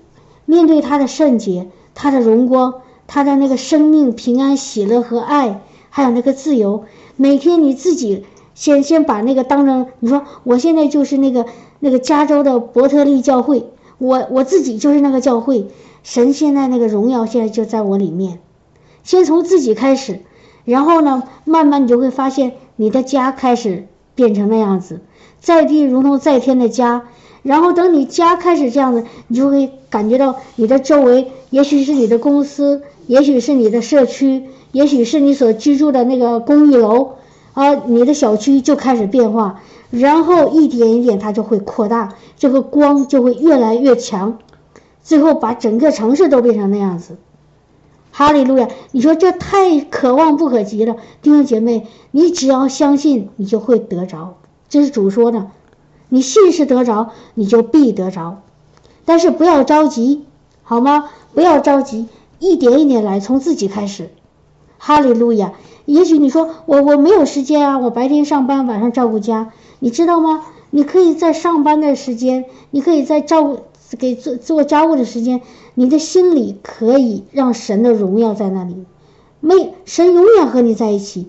[0.44, 6.84] 面对他的圣洁，他的荣光，他的那个生命平安喜乐和爱，还有那个自由。
[7.16, 8.24] 每天你自己
[8.58, 11.46] 先先把那个当成，你说我现在就是那个
[11.78, 13.66] 那个加州的伯特利教会，
[13.98, 15.68] 我我自己就是那个教会，
[16.02, 18.40] 神现在那个荣耀现在就在我里面，
[19.04, 20.22] 先从自己开始。
[20.64, 23.86] 然后呢，慢慢你就会发现你的家开始
[24.16, 25.02] 变成那样子，
[25.38, 27.04] 在地如同在天的家。
[27.44, 37.12] 然后等你家开始这样子，你就会感觉到你的周围，也许是你的公司，也许是你的社区，也许是你所居住的那个公寓楼，
[37.58, 39.60] 啊，你的小区就开始变化。
[39.90, 44.38] 然后一点一点它就会扩大，这个光就会越来越强，
[45.02, 47.16] 最后把整个城市都变成那样子。
[48.12, 48.68] 哈利路亚！
[48.92, 54.36] 你说这太可望不可及了，弟兄姐妹，你只要相信，你就会得着。
[54.68, 55.48] 这是主说的，
[56.08, 58.42] 你信是得着，你就必得着。
[59.04, 60.26] 但是不要着急，
[60.62, 61.10] 好吗？
[61.34, 62.06] 不要着急，
[62.38, 64.10] 一点一点来，从自己开始。
[64.78, 65.54] 哈利路亚！
[65.88, 70.44] 也许你说我我没有时间啊，我白天上班，晚上照顾家，你知道吗？
[70.68, 73.60] 你可以在上班的时间，你可以在照顾
[73.98, 75.40] 给做做家务的时间。
[75.74, 78.84] 你的心里可以让神的荣耀在那里，
[79.40, 81.28] 没神永远和你在一起，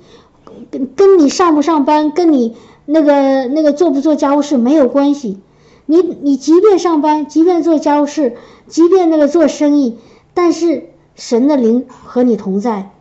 [0.69, 5.37] 跟跟你上不上班，跟你那个那个做不做家务事没有关系。
[5.85, 8.35] 你你即便上班，即便做家务事，
[8.67, 9.97] 即便那个做生意，
[10.33, 12.91] 但是神的灵和你同在，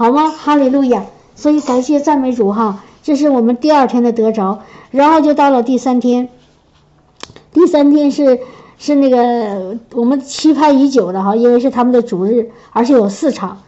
[0.00, 0.30] 好吗？
[0.30, 1.04] 哈利路亚！
[1.34, 6.30] 所以感谢赞美主哈，这是我们第二天的得着，然后就到了第三天，
[7.52, 8.40] 第三天是。
[8.78, 13.58] 是那个我们期盼已久的哈，因为是他们的主日，而且有四场，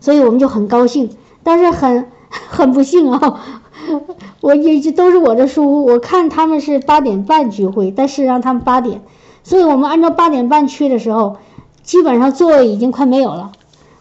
[0.00, 1.10] 所以我们就很高兴。
[1.42, 2.08] 但是很
[2.48, 3.42] 很不幸啊，
[4.40, 5.84] 我一直都是我的疏忽。
[5.84, 9.02] 我看他们是八点半聚会，但是让他们八点，
[9.44, 11.36] 所以我们按照八点半去的时候，
[11.82, 13.52] 基本上座位已经快没有了。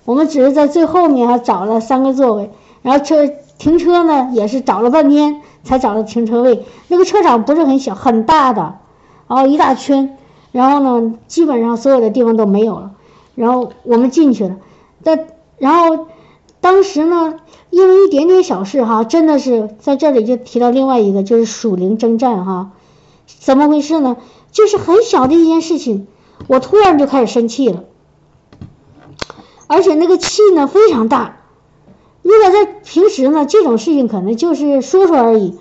[0.05, 2.49] 我们只是在最后面还找了三个座位，
[2.81, 3.27] 然后车
[3.57, 6.65] 停车呢也是找了半天才找到停车位。
[6.87, 8.75] 那个车场不是很小，很大的，
[9.27, 10.17] 然后一大圈。
[10.51, 12.91] 然后呢，基本上所有的地方都没有了。
[13.35, 14.57] 然后我们进去了，
[15.01, 15.27] 但
[15.57, 16.07] 然后
[16.59, 17.35] 当时呢，
[17.69, 22.71] 因为一点点小事哈，真的是在这里就提到另外一个，就是属灵征战哈。
[23.39, 24.17] 怎么回事呢？
[24.51, 26.07] 就是很小的一件事情，
[26.47, 27.85] 我突然就开始生气了，
[29.72, 31.38] 而且那个气呢非常大。
[32.24, 35.57] 如果在平时呢，这种事情可能就是说说而已，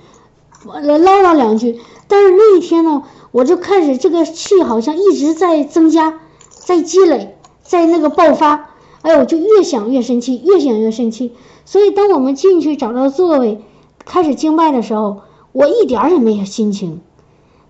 [0.65, 1.79] 唠叨两句。
[2.09, 3.05] 但是那一天呢？
[3.31, 8.71] 我就开始这个气好像一直在增加，在积累，在那个爆发，
[9.03, 11.33] 哎呦，就越想越生气，越想越生气。
[11.65, 13.65] 所以当我们进去找到座位，
[14.05, 15.21] 开始敬拜的时候，
[15.53, 17.01] 我一点也没有心情。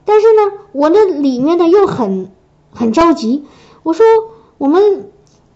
[0.06, 2.30] 但是呢，我那里面呢又很
[2.72, 3.44] 很着急。
[3.82, 4.06] 我说
[4.56, 5.10] 我们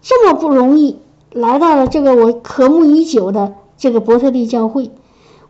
[0.07, 0.99] 这么不容易
[1.31, 4.91] 来到了这个我渴慕已久的这个伯特利教会，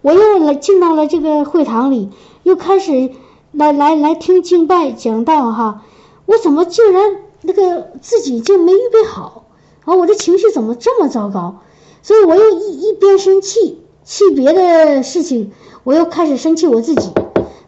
[0.02, 2.10] 我又来进到了这个会堂里，
[2.44, 3.12] 又开始。
[3.52, 5.84] 来来来听敬拜讲道哈，
[6.26, 7.04] 我怎么竟然
[7.42, 9.46] 那个自己就没预备好，
[9.86, 11.62] 啊，我的情绪怎么这么糟糕？
[12.02, 15.54] 所以我又一一边生气，气别的事情，
[15.86, 17.12] 我又开始生气我自己，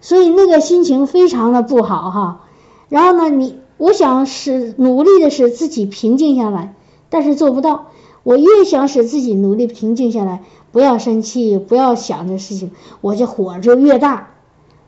[0.01, 2.41] 所以那个心情非常的不好哈。
[2.89, 6.75] 然后呢，你我想使努力的使自己平静下来，
[7.09, 7.87] 但是做不到。
[8.23, 14.29] 我越想使自己努力平静下来，不要生气，不要想这事情，我这火就越大。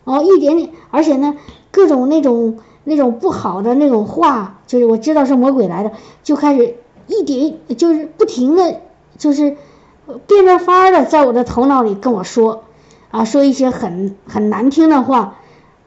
[0.04, 1.36] 哦，一点点，而且呢，
[1.72, 2.60] 各种那种。
[2.86, 5.92] 那种不好的那种话，就是我知道是魔鬼来的，
[6.24, 8.80] 就开始一点就是不停的，
[9.16, 9.58] 就是
[10.26, 12.64] 变着法儿的在我的头脑里跟我说，
[13.12, 15.36] 啊，说一些很很难听的话。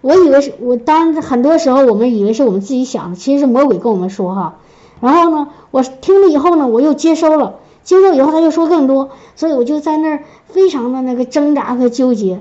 [0.01, 4.59] 我以为是我当很多时候我们以为是我们自己想的，其实是魔鬼跟我们说哈。
[5.03, 12.41] 然后呢，我听了以后呢，我又接收了，接受以后他就说更多，所以我就在那儿非常的那个挣扎和纠结，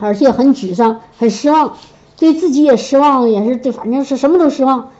[0.00, 1.74] 而且很沮丧，很失望。
[2.18, 4.90] 对自己也失望，也是对，反正是什么都失望。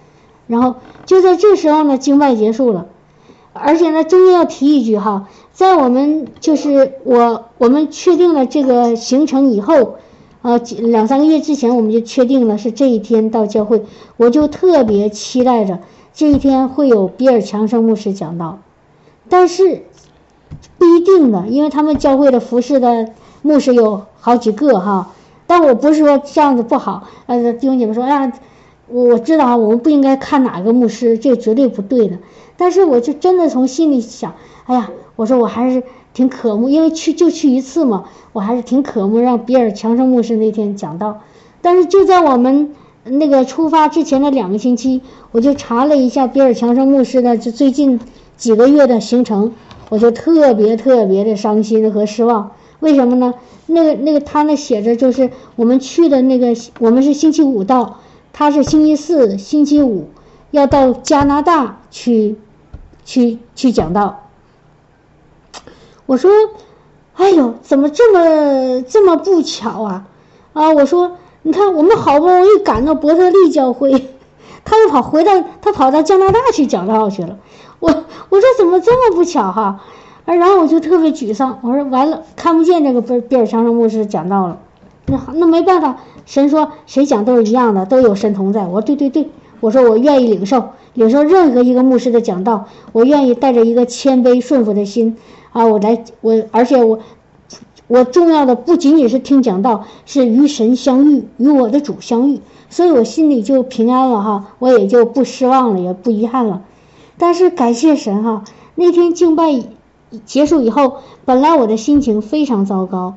[0.47, 2.87] 然后就在这时候呢，经脉结束了，
[3.53, 9.97] 而且呢，中间要提一句哈，在我们就是我我们确定了这个行程以后，
[10.43, 13.85] 呃，两三个月之前我们就确定了是这一天到教会，
[14.17, 15.79] 我就特别期待着
[16.15, 18.59] 这一天会有比尔强生牧师讲道，
[19.29, 19.85] 但是
[20.79, 23.09] 不一定的，因为他们教会的服饰的
[23.41, 25.13] 牧师有好几个哈。
[25.47, 28.33] 但我不是说这样子不好，呃，弟兄姐妹说，哎呀，
[28.89, 32.19] 我知道啊，我们不应该看哪个牧师，这绝对不对的。
[32.57, 34.35] 但是我就真的从心里想，
[34.67, 35.83] 哎呀，我说我还是
[36.15, 41.21] 挺渴慕，因为去就去一次嘛，我还是挺渴慕让比尔强生牧师那天讲到。
[41.61, 42.75] 但是就在我们
[43.05, 48.01] 那个出发之前的两个星期，我就查了一下比尔强生牧师的这最近
[48.37, 49.53] 几个月的行程，
[49.89, 52.53] 我就特别特别的伤心和失望。
[52.81, 53.35] 为什么呢？
[53.67, 58.01] 那个那个他那写着就是我们去的那个，我们是星期五到，
[58.33, 60.11] 他是星期四、星期五
[60.51, 62.37] 要到加拿大去，
[63.05, 64.29] 去去讲道。
[66.07, 66.31] 我说，
[67.15, 70.07] 哎呦，怎么这么这么不巧啊？
[70.53, 73.91] 啊，我说，你看我们好不容易赶到伯特利教会，
[74.65, 77.39] 他又跑回到他跑到加拿大去讲道去了。
[77.81, 77.89] 我
[78.29, 79.81] 我说怎么这么不巧哈？
[80.25, 84.59] 啊，然后我就特别沮丧，我说完了，看不见这个贝贝尔强生牧师讲道了，
[85.07, 88.65] 那那没办法，神说谁讲都是一样的，都有神同在。
[88.67, 89.29] 我说对对对，
[89.59, 90.63] 我说我愿意领受，
[90.95, 95.17] 领受任何一个牧师的讲道，我愿意带着一个谦卑顺服的心
[95.51, 97.01] 啊，我来我，而且我
[97.93, 102.41] 我重要的不仅仅是听讲道，是与神相遇，与我的主相遇，
[102.71, 106.63] 所以我心里就平安了哈，我也就不失望了，也不遗憾了。
[107.19, 108.45] 但是感谢神哈，
[108.77, 109.63] 那天敬拜。
[110.25, 113.17] 结束以后，本来我的心情非常糟糕，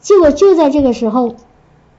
[0.00, 1.36] 结果就在这个时候，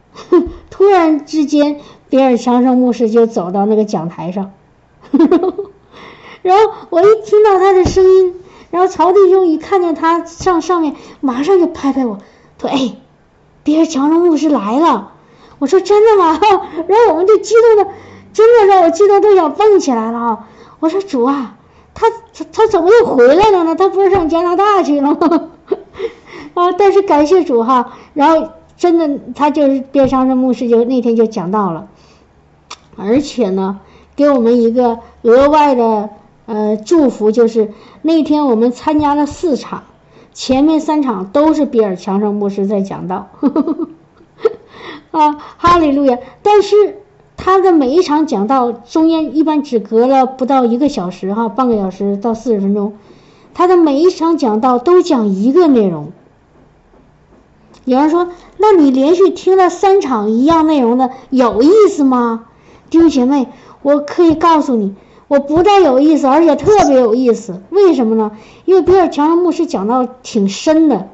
[0.70, 4.52] 突然之间，比尔强生牧师就走到那个讲台上，
[6.42, 8.34] 然后我一听到他的声音，
[8.72, 12.20] 然后曹弟兄一看见他上上面，马上就拍拍我，
[12.60, 12.96] 说：“哎，
[13.64, 15.14] 比尔强生牧师来了。”
[15.60, 16.40] 我说：“真的吗？”
[16.88, 17.92] 然后我们就激动的，
[18.32, 20.48] 真的让我激动都想蹦起来了啊！
[20.80, 21.56] 我说：“主啊！”
[21.94, 23.76] 他他他怎么又回来了呢？
[23.76, 25.50] 他不是上加拿大去了吗？
[26.54, 26.72] 啊！
[26.72, 31.88] 但是感谢主哈，然后真的他就是边上的牧师就那天就讲到了，
[32.96, 33.80] 而且呢，
[34.16, 36.10] 给我们一个额外的
[36.50, 37.72] 呃祝福，就是
[38.02, 39.84] 那天我们参加了四场，
[40.34, 43.28] 前面三场都是比尔强生牧师在讲道，
[45.12, 46.18] 啊，哈利路亚！
[46.42, 46.98] 但是。
[47.42, 52.98] 他的每一场讲道中间一般只隔了不到一个小时哈，半个小时到四十分钟。
[53.54, 56.12] 他的每一场讲道都讲一个内容。
[57.86, 58.28] 有人说
[58.60, 62.44] ：“那你连续听了三场一样内容的，有意思吗？”
[62.92, 63.48] 弟兄姐妹，
[63.84, 64.94] 我可以告诉你，
[65.30, 67.62] 我不但有意思，而且特别有意思。
[67.70, 68.34] 为什么呢？
[68.66, 71.08] 因为比尔强牧师讲到挺深的。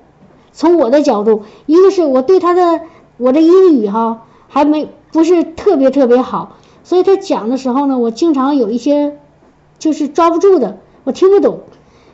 [0.51, 2.81] 从我的角度，一个是我对他的
[3.17, 4.89] 我的英语哈还没。
[5.11, 9.17] 不是特别特别好，所以他讲的时候呢，我经常有一些
[9.79, 11.61] 就是抓不住的，我听不懂。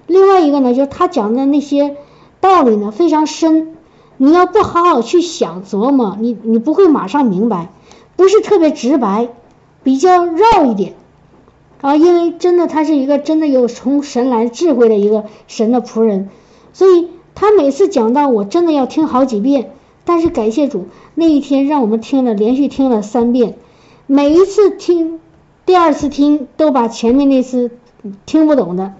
[0.05, 1.97] 另外一个呢，就是他讲的那些
[2.41, 3.75] 道理呢非常深，
[4.17, 7.71] 你要不好好去想琢磨，你你不会马上明白，
[8.15, 9.29] 不是特别直白，
[9.81, 10.93] 比较绕一点
[11.81, 11.95] 啊。
[11.95, 16.29] 因为真的他是一个真的有从神来智慧的一个神的仆人，
[16.73, 19.71] 所以他每次讲到我真的要听好几遍。
[20.03, 23.53] 但是感谢主，那一天让我们听了连续听了三遍，
[24.07, 25.19] 每一次听，
[25.63, 27.69] 第二次听都把前面那次
[28.25, 28.93] 听不懂的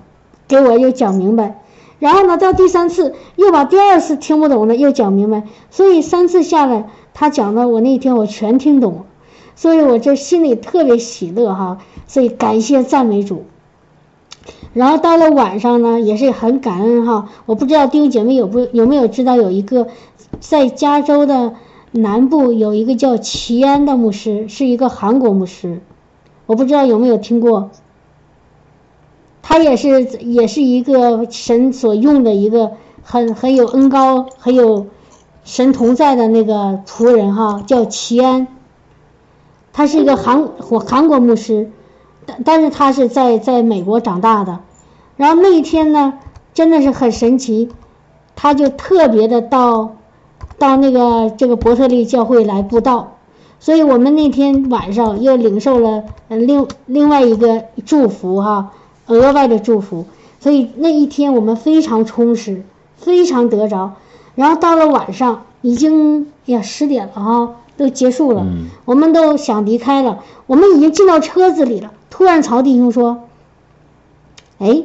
[0.48, 1.60] 给我又讲明白，
[1.98, 9.06] 然后呢到第三次又把第二次听不懂的又讲明白，所以三次下来他讲的我那天我全听懂，
[9.56, 11.80] 所以我这心里特别喜乐哈。
[12.12, 13.46] 所以感谢赞美主。
[14.74, 17.30] 然后到了晚上呢，也是很感恩哈。
[17.46, 19.88] 我不知道弟兄姐妹有不有没有知道有一个
[20.42, 21.54] 在加州的
[21.92, 25.80] 南部有一个叫齐安的牧师，是一个韩国牧师，
[26.48, 27.70] 我不知道有没有听过。
[29.42, 34.88] 他也是也是一个神所用的一个很很有恩高很有
[35.46, 38.48] 神同在的那个仆人哈，叫齐安。
[39.72, 41.72] 他是一个韩我韩国牧师。
[42.26, 44.60] 但但是他是在在美国长大的，
[45.18, 46.14] 然后那一天呢，
[46.54, 47.70] 真的是很神奇，
[48.36, 49.96] 他就特别的到，
[50.58, 53.18] 到那个这个伯特利教会来布道，
[53.60, 58.72] 所以我们那天晚上又领受了另另外一个祝福哈，
[59.08, 60.06] 额外的祝福，
[60.40, 62.64] 所以那一天我们非常充实，
[62.98, 63.94] 非常得着，
[64.36, 68.46] 然后到了晚上已经呀十点了哈，都结束了，
[68.86, 71.92] 我们都想离开了，我们已经进到车子里了。
[72.12, 73.24] 突然，曹弟兄说
[74.60, 74.84] ：“哎，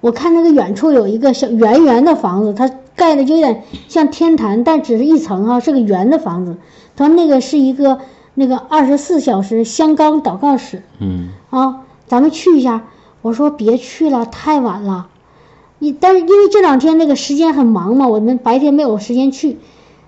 [0.00, 6.58] 我看那个远处有一个小圆圆的房子，它盖的就有点像天坛，但只是一层啊，是个圆的房子。
[6.94, 7.98] 他说那个是一个
[8.34, 10.82] 那个二十四小时香港祷告室。
[11.00, 12.84] 嗯，啊，咱们去一下。
[13.22, 15.08] 我说别去了，太晚了。
[15.80, 19.58] 你但是因为这两天那个时间很忙嘛，我们白天没有时间去。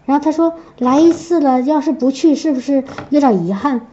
[0.05, 3.87] 然后他说来一次了，要是不去，是不是有点遗憾？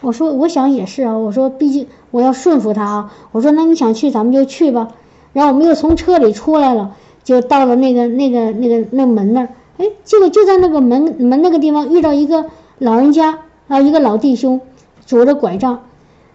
[0.00, 1.16] 我说我想也是啊。
[1.16, 1.86] 我说毕竟。
[2.12, 3.12] 我要顺服他啊！
[3.30, 4.88] 我说那你想去，咱们就去吧。
[5.32, 9.48] 然后我们又从车里出来了，就到了那个那个那个那门那儿。
[9.78, 12.46] 哎，结果就在那个门门那个地方遇到一个
[12.78, 13.38] 老人家
[13.68, 14.60] 啊，一个老弟兄，
[15.06, 15.82] 拄着拐杖，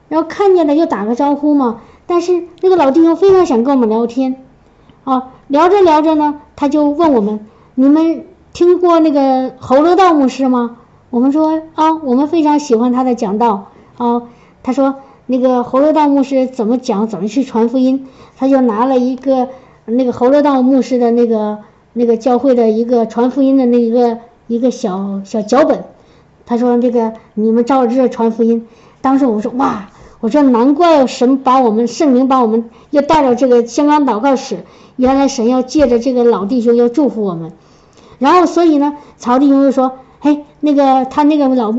[0.07, 1.82] 然后看见了就打个招呼嘛。
[2.07, 4.38] 但是那个老弟兄非常想跟我们聊天，
[5.03, 10.78] 啊，聊着聊着呢，他就问我们：你们听过那个侯乐道牧师吗？
[11.16, 14.24] 我们说啊，我们非常喜欢他的讲道啊。
[14.63, 14.95] 他说。
[15.28, 17.07] 那个侯乐道牧师怎么讲？
[17.07, 18.05] 怎么去传福音？
[18.38, 19.49] 他就拿了一个
[19.86, 21.57] 那个侯乐道牧师的那个
[21.93, 25.86] 那个教会的一个传福音的那一个一个小小脚本。
[26.45, 28.68] 他说：“这个你们照着这传福音。”
[29.01, 29.89] 当时我说：“哇！
[30.20, 34.59] 我说难怪神把我们圣灵把我们要带到这个香港祷告室，
[34.95, 37.51] 原来神要借着这个老弟兄要祝福我们。”
[38.20, 41.74] 然后所以呢，曹弟兄就说：“嘿，那个他那个老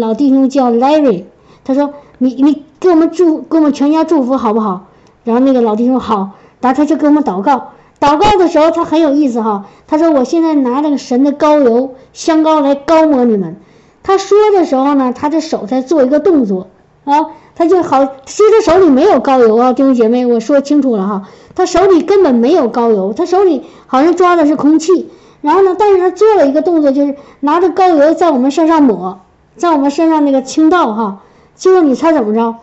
[0.00, 1.24] 老弟兄叫 Larry，
[1.64, 4.88] 他说你你。”给我们祝，给我们全家祝福，好不好？
[5.24, 7.68] 然后那个老弟兄好，然后他就给我们祷告。
[7.98, 9.64] 祷告的时候，他很有意思哈。
[9.86, 13.56] 他说：“我现在拿那个神的膏油香膏来膏抹你们。”
[14.04, 16.66] 他说的时候呢，他的手在做一个动作
[17.04, 21.22] 啊，他就好，其实手里没有膏油啊，弟兄姐妹，我说清楚了哈，
[21.54, 25.08] 他手里根本没有膏油，他手里好像抓的是空气。
[25.44, 29.20] 然后呢，但是他做了一个动作，就是拿着膏油在我们身上抹，
[29.58, 31.20] 在我们身上那个倾倒哈。
[31.54, 32.56] 结果你猜怎么着？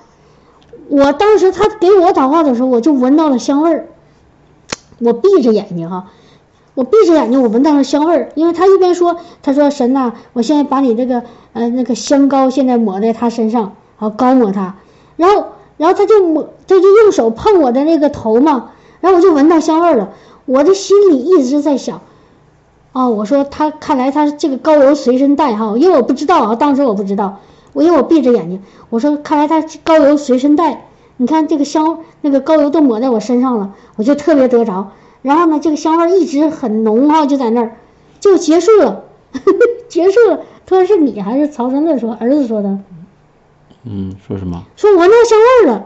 [0.90, 3.86] 我当时他给我祷告的时候，我就闻到了香味儿。
[4.98, 6.08] 我闭着眼睛哈，
[6.74, 8.32] 我闭着眼睛，我闻到了香味儿。
[8.34, 11.22] 因为他一边说，他说神呐，我现在把你这个
[11.54, 14.74] 呃那个香膏现在抹在他身上，好膏抹他。
[15.18, 18.72] 然后然后他就抹，他就用手碰我的那个头嘛，
[19.02, 20.10] 然后我就闻到香味儿了。
[20.46, 22.02] 我的心里一直在想，
[22.92, 27.40] 啊，我说他看来他这个高油随身带哈，因为我不知道啊，当时我不知道。
[27.74, 34.92] 我因为我闭着眼睛，我说看来他高油随身带，你看这个香那个高油都抹在我身上了，我就特别得着。
[35.22, 37.78] 然后呢，这个香味一直很浓哈，就在那儿，
[38.20, 39.04] 就结束了，
[39.88, 40.42] 结束了。
[40.66, 42.78] 他说是你还是曹生乐说儿子说的？
[43.84, 44.64] 嗯，说什么？
[44.76, 45.86] 说闻到香味了。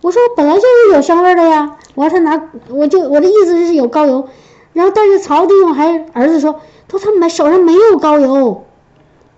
[0.00, 1.76] 我说本来就是有香味的呀。
[1.94, 4.28] 我说他拿我就我的意思是有高油，
[4.74, 8.64] 然后但是曹弟兄还儿子说，他说他没手上没有膏油。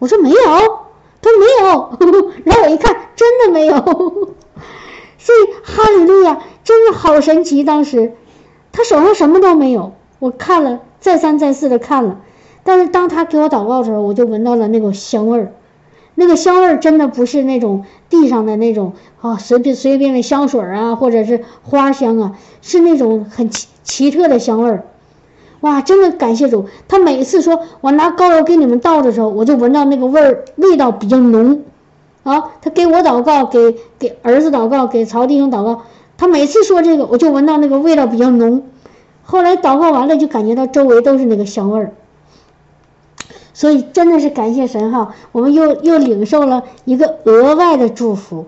[0.00, 0.36] 我说没有。
[1.22, 3.74] 他说没有， 然后我一看，真的没有，
[5.18, 7.64] 所以哈利路亚，真的好神奇。
[7.64, 8.12] 当时
[8.70, 12.20] 他手上什么都没有，我看了再三再四的看了，
[12.62, 15.52] 但是当他给我祷告的时候，我就闻到了那种香味儿，
[16.14, 24.84] 那个香味儿真的不是那种地上的那种啊随便随便的香水啊，或者是花香啊，是那种很奇奇特的香味儿。
[25.60, 26.66] 哇，真的感谢主！
[26.86, 31.62] 他每次说我拿膏油给你们倒的时候，我就闻到那个味儿，味道比较浓。
[32.22, 35.82] 啊，他给我祷告，给给儿子祷告，给曹弟兄祷告，
[36.18, 38.64] 他每次说这个，我就闻到那个味道比较浓。
[39.22, 41.92] 后来祷告完了，就感觉到周围都是那个香味儿。
[43.54, 48.46] 所以真的是感谢神哈，我们又又领受了一个额外的祝福。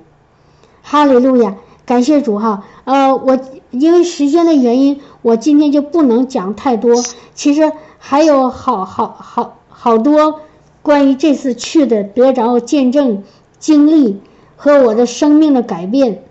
[0.82, 1.54] 哈利路亚，
[1.88, 2.64] 感谢主哈。
[2.84, 5.00] 呃，我因为时间的原因。
[5.22, 6.94] 我今天就不能讲太多，
[7.34, 10.40] 其实还有好好好好多
[10.80, 13.24] 关于这次去的得着见证
[13.58, 14.20] 经历
[14.56, 16.22] 和我的生命的改变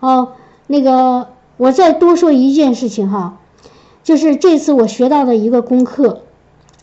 [0.00, 0.32] 哦，
[0.66, 3.38] 那个我再多说一件事情哈，
[4.02, 6.22] 就是这次我学到的一个功课，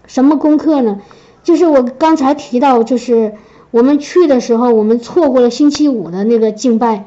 [0.08, 1.02] 什么功课呢？
[1.44, 3.34] 就是我刚才提到，就是
[3.72, 7.06] 我们去的时候，我们错过了星期五的那个敬拜，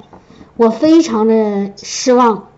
[0.56, 2.48] 我非常的失望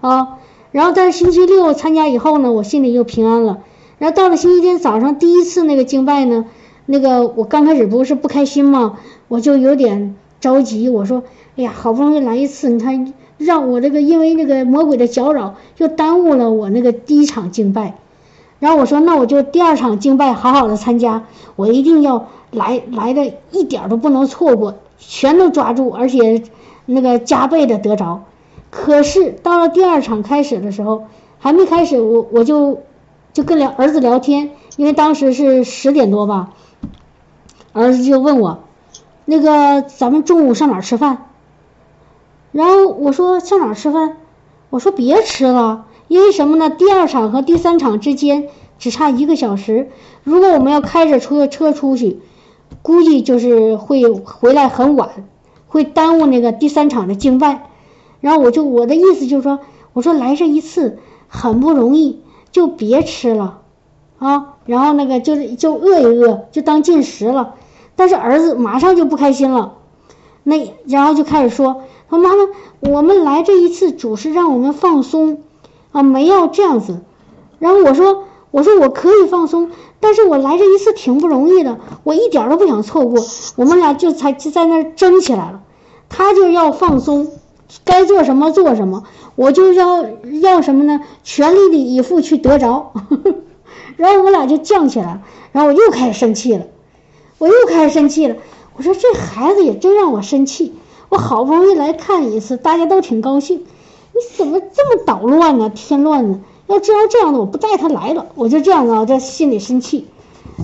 [0.00, 0.38] 啊。
[0.72, 3.58] 然后但是星期六参加以后呢，我心里又平安了。
[3.98, 6.46] 然后到了星期天早上第一次那个敬拜呢，
[6.86, 8.98] 那个我刚开始不是不开心吗？
[9.28, 11.22] 我就有点着急，我说。
[11.56, 17.98] 哎呀，好不容易来一次，你看让我这个因为那个魔鬼的搅扰，又耽误了我那个第一场敬拜。
[18.60, 21.24] 然后我说，那我就第二场敬拜好好的参加，
[21.56, 26.44] 我一定要来来的一点都不能错过，全都抓住，而且
[26.92, 28.24] 那个加倍的得着。
[28.70, 31.04] 可是到了第二场开始的时候，
[31.38, 32.82] 还没开始，我我就
[33.32, 36.50] 就跟聊儿子聊天，因为当时是十点多吧，
[37.72, 38.60] 儿子就问我，
[39.24, 41.26] 那个咱们中午上哪吃饭？
[42.52, 44.16] 然后我说上哪吃饭？
[44.70, 46.70] 我说别吃了，因为什么呢？
[46.70, 49.90] 第二场和第三场之间只差一个小时，
[50.22, 52.20] 如果我们要开着车车出去，
[52.82, 55.10] 估计就是会回来很晚，
[55.70, 57.70] 会耽误那个第三场的竞拜。
[58.20, 59.60] 然后我就我的意思就是说，
[59.94, 62.20] 我说来这一次很不容易，
[62.52, 63.62] 就别吃了
[64.18, 64.56] 啊。
[64.66, 67.54] 然后那个就是就饿一饿，就当进食了。
[67.96, 69.76] 但是儿子马上就不开心了，
[70.42, 71.82] 那然后就开始说。
[72.10, 72.48] 说妈妈，
[72.80, 75.44] 我们来这一次主是让我们放松，
[75.92, 77.02] 啊，没要这样子。
[77.60, 83.22] 然后我说，我说我可以放松，但是我来这一次挺不容易的，我一点都不想错过。
[83.56, 85.62] 我们俩就才就在那儿争起来了，
[86.08, 87.28] 他就要放松，
[87.84, 89.04] 该做什么做什么，
[89.36, 90.04] 我就要
[90.42, 91.00] 要什么呢？
[91.22, 92.92] 全力的以赴去得着。
[93.96, 95.22] 然后我俩就犟起来了，
[95.52, 96.64] 然后我又开始生气了，
[97.38, 98.36] 我又开始生气了。
[98.76, 100.74] 我说这孩子也真让我生气。
[101.10, 105.68] 我好不容易来看一次，大家都挺高兴，你怎么这么捣乱呢？
[105.68, 106.40] 添乱呢？
[106.74, 108.26] 要知道这样的，我不带他来了。
[108.34, 110.06] 我就这样啊，在心里生气。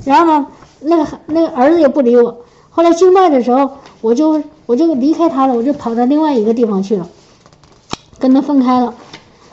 [0.05, 0.47] 然后呢，
[0.81, 2.39] 那个那个儿子也不理我。
[2.71, 7.09] 后来敬拜的时候，我就我就离开他了，我就跑到另外一个地方去了，
[8.19, 8.95] 跟他分开了。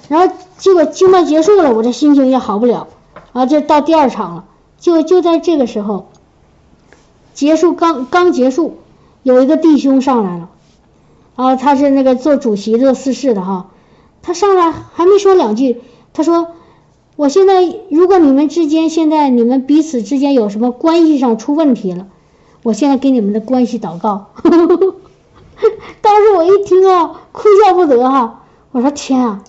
[0.10, 2.88] 然后结果敬拜结束了，我这心情也好不了
[3.32, 3.50] 然后。
[3.50, 4.46] 这到第二场了，
[4.80, 6.10] 就就在这个时候，
[7.34, 8.78] 结束刚刚结束，
[9.24, 10.50] 有一个弟兄上来了。
[11.36, 13.72] 啊，他是那个做主席做司事的哈，
[14.22, 15.82] 他上来还没说两句，
[16.14, 16.48] 他说
[17.18, 22.08] ：“我现在如果你们之间现在你们彼此之间有什么关系上出问题了，
[22.64, 24.28] 我现在给你们的关系祷告。
[26.02, 29.44] ”当时我一听啊，哭笑不得哈，我说天啊，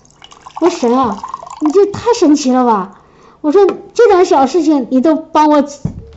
[0.61, 1.15] 我说神啊，
[1.61, 3.01] 你这太神奇了吧！
[3.41, 5.63] 我说这点小事情你都帮我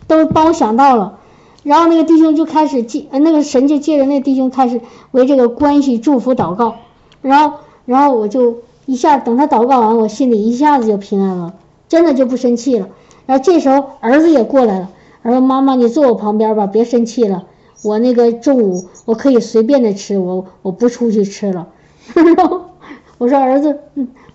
[0.07, 1.19] 都帮我想到了。
[1.65, 4.81] 然后那个弟兄就开始借，那个神就借着那弟兄开始
[5.11, 6.77] 为这个关系祝福祷告，
[7.21, 8.59] 然后，然后我就
[8.89, 11.55] 一下等他祷告完，我心里一下子就平安了，
[11.91, 12.89] 真的就不生气了。
[13.27, 17.45] 然后这时候儿子也过来了，儿子妈妈你坐我旁边吧，别生气了，
[17.83, 21.69] 我那个中午我可以随便的吃，我我不出去吃了。
[23.19, 23.79] 我说儿子，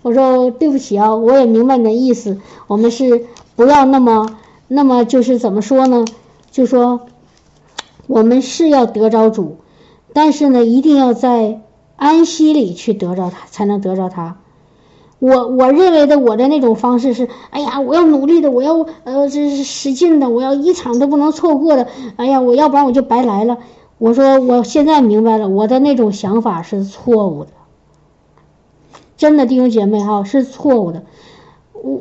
[0.02, 2.38] 我说对不起啊，我也明白你的意思，
[2.68, 3.26] 我们是
[3.56, 4.36] 不要那么
[4.68, 6.04] 那么就是怎么说呢，
[6.52, 7.00] 就说。
[8.06, 9.56] 我们是要得着主，
[10.12, 11.62] 但是呢，一定要在
[11.96, 14.36] 安息里去得着他，才能得着他。
[15.18, 21.86] 我我认为的我的那种方式是，哎呀，我要努力的，我要呃这是使劲的，我要一场都不能错过的。
[22.16, 23.58] 哎呀，我要不然我就白来了。
[23.98, 27.50] 我说我现在明白了，我的那种想法是错误的，
[29.16, 31.02] 真的弟兄姐妹哈是错误的。
[31.72, 32.00] 我。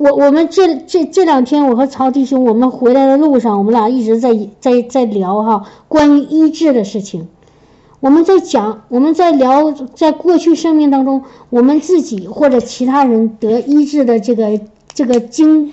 [0.00, 7.28] 我我们这这这两天，我和曹弟兄，我们回来的路上，我们俩一直在在在聊哈关于医治的事情。
[8.00, 14.60] 我们在讲，我们在聊，在过去生命当中，我们自己或者其他人得医治的这个
[14.92, 15.72] 这个经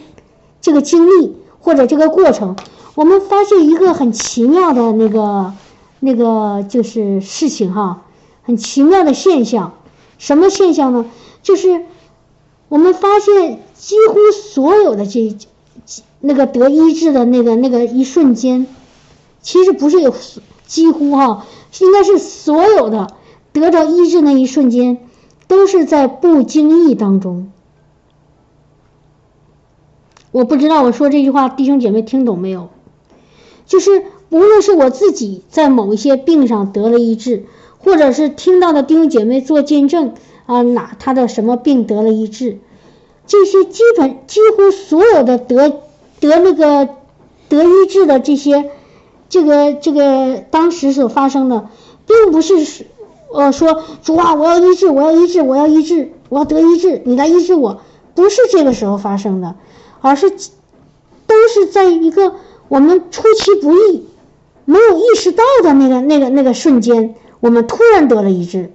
[0.62, 2.56] 这个经历或者这个过程，
[2.96, 5.54] 我们发现一个很奇妙的那个
[6.00, 8.04] 那个就是事情哈，
[8.44, 9.74] 很奇妙的现象。
[10.18, 11.06] 什么现象呢？
[11.42, 11.86] 就是
[12.70, 13.60] 我们发现。
[13.78, 15.38] 几乎所有的这
[16.20, 18.66] 那个得医治的那个那个一瞬间，
[19.40, 20.12] 其实不是有
[20.68, 21.48] 几乎哈，
[21.80, 23.08] 应该是所有的
[23.54, 25.00] 得着医治那一瞬间，
[25.48, 27.52] 都是在不经意当中。
[30.32, 32.70] 我不知道我说这句话弟兄姐妹听懂没有？
[33.66, 37.46] 就是无论是我自己在某一些病上得了医治，
[37.80, 40.14] 或者是听到的弟兄姐妹做见证
[40.46, 42.60] 啊，哪他的什么病得了医治。
[43.26, 45.82] 这些基本几乎所有的得
[46.20, 46.88] 得那个
[47.50, 48.72] 得医治的这些，
[49.30, 51.68] 这个这个当时所发生的，
[52.06, 52.86] 并不是
[53.34, 57.82] 呃，说主啊，我要医治，我要医治，我要医治，我要得医治，你来医治我，
[58.16, 59.56] 不是这个时候发生的，
[60.00, 62.36] 而是都是在一个
[62.70, 64.08] 我们出其不意、
[64.64, 68.72] 没有意识到的那个、那个、那个瞬间，我们突然得了医治。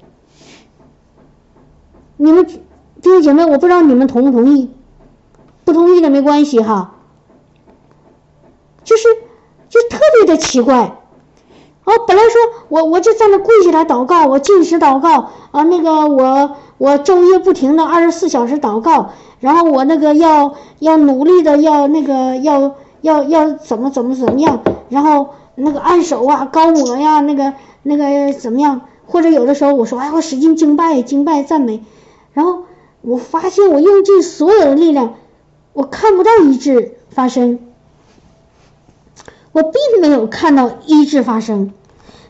[2.19, 2.61] 你们弟
[3.03, 4.71] 兄姐妹，我不知道你们同不同意，
[5.65, 6.97] 不同意的没关系哈，
[8.85, 9.09] 就是
[9.73, 10.99] 就特别的奇怪。
[11.85, 24.61] 哦，本来说我我就在那跪下来祷告，我进食祷告啊，那个我我昼夜不停的二十四小时祷告，然后我那个要要努力的要那个要要要怎么怎么怎么样，
[24.91, 31.83] 然后那个按手啊、高抹呀、那个那个怎么样，或者有的时候我说哎，我使劲敬拜、敬拜、赞美，
[32.35, 32.65] 然后
[33.01, 35.15] 我发现我用尽所有的力量，
[35.73, 37.59] 我看不到医治发生。
[39.53, 41.73] 我并没有看到医治发生，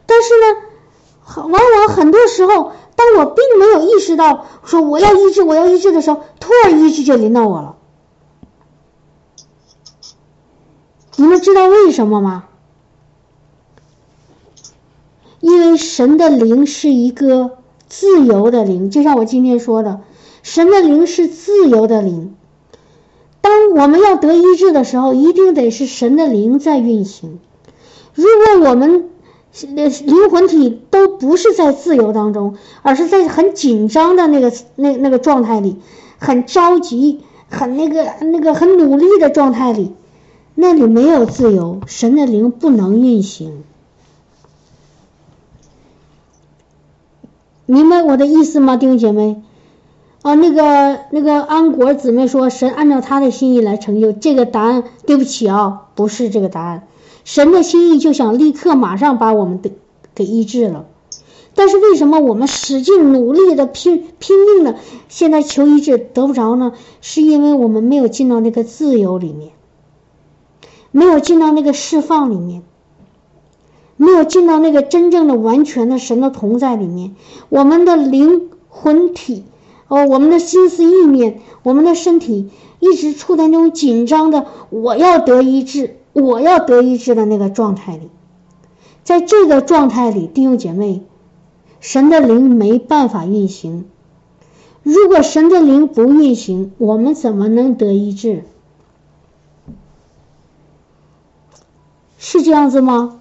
[0.06, 7.76] 但是呢，往往很多时候，当我并没有意识到说我要医治，我要医治的时候，突然医治就临到我了。
[11.16, 12.44] 你们知道为什么吗？
[15.40, 17.58] 因为神的灵是一个
[17.88, 20.00] 自由的灵，就像我今天说的，
[20.42, 22.36] 神的灵是自由的灵。
[23.42, 27.38] 当我们要得医治的时候，一定得是神的灵在运行。
[28.14, 29.10] 如果我们
[30.04, 35.76] 灵魂体都不是在自由当中，而是在很紧张的那个那那个状态里，
[36.18, 37.20] 很着急、
[37.50, 39.92] 很那个那个很努力的状态里，
[40.54, 43.64] 那里没有自由，神的灵不能运行。
[47.66, 49.42] 明白我的意思吗，弟兄姐妹？
[50.22, 54.84] 啊，那个那个安国姊妹说，神按照他的心意来成就这个答案。
[55.04, 56.86] 对不起啊，不是这个答案。
[57.24, 59.72] 神的心意就想立刻马上把我们的
[60.14, 60.86] 给医治了，
[61.56, 64.76] 但是为什么我们使劲努力的拼拼命的
[65.08, 66.72] 现在求医治得不着呢？
[67.00, 69.50] 是因为我们没有进到那个自由里面，
[70.92, 72.62] 没有进到那个释放里面，
[73.96, 77.16] 没有进到那个真正的完全的神的同在里面，
[77.48, 79.42] 我们的灵魂体。
[79.92, 82.48] 哦，我们的心思意念，我们的身体
[82.80, 88.08] 一直处在那种紧张的，我要得医治，我要得医治的那个状态里。
[89.04, 91.02] 在这个状态里，弟兄姐妹，
[91.80, 93.84] 神的灵没办法运行。
[94.82, 98.44] 如果神的灵不运行，我们怎么能得医治？
[102.16, 103.20] 是这样子吗？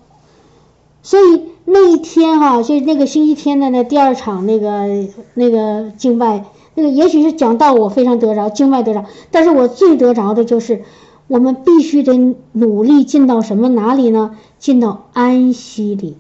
[1.02, 6.46] 所以那一天哈，就那个星期天的那第二场那个那个敬拜。
[6.82, 10.82] 那个也许是讲道，我非常得着，经脉得着，但是我最得着的就是，
[11.28, 14.36] 我们必须得努力进到什么哪里呢？
[14.58, 16.18] 进到安息里。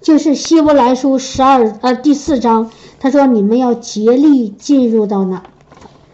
[0.00, 5.42] 就是希伯来书十二呃第四章，他说你们要竭力进入到那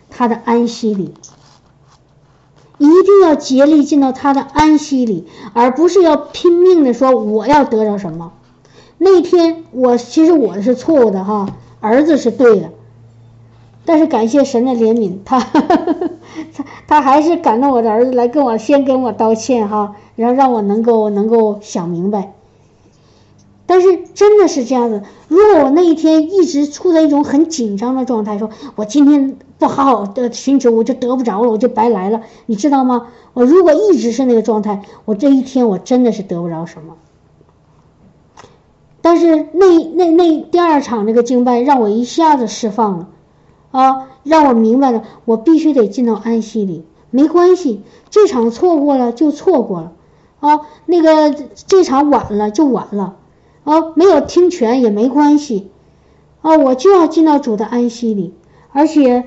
[0.09, 1.12] 他的安息里，
[2.78, 8.32] 一定要竭力进到他的安息里，而不是要拼命的说我要得着什么。
[8.96, 12.70] 那天我其实我是错误的哈，儿子是对的。
[13.87, 22.32] 但是感谢神的怜悯，他他 他还是感动我的儿子来跟我先跟我道歉哈，然后让我能够能够想明白。
[23.66, 33.09] 但是真的是这样子，如果我那一天一直处在一种很紧张的状态，说我今天不好好的寻求，我就得不着了，我就白来了，你知道吗？
[33.32, 36.97] 我如果一直是那个状态，我这一天我真的是得不着什么。
[39.01, 43.09] 但是那那那第二场那个敬拜让我一下子释放了。
[43.75, 46.85] 啊，让我明白了，我必须得进到安息里。
[47.11, 49.93] 没关系，这场错过了就错过了。
[50.39, 51.35] 啊，那个
[51.66, 53.16] 这场晚了就晚了。
[53.64, 55.70] 啊，没有听全也没关系。
[56.41, 58.33] 啊，我就要进到主的安息里。
[58.70, 59.25] 而且，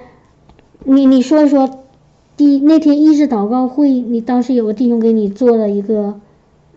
[0.85, 1.69] 你你说一说，
[2.37, 6.21] 第那天医治祷告会，你当时有个弟兄给你做了一个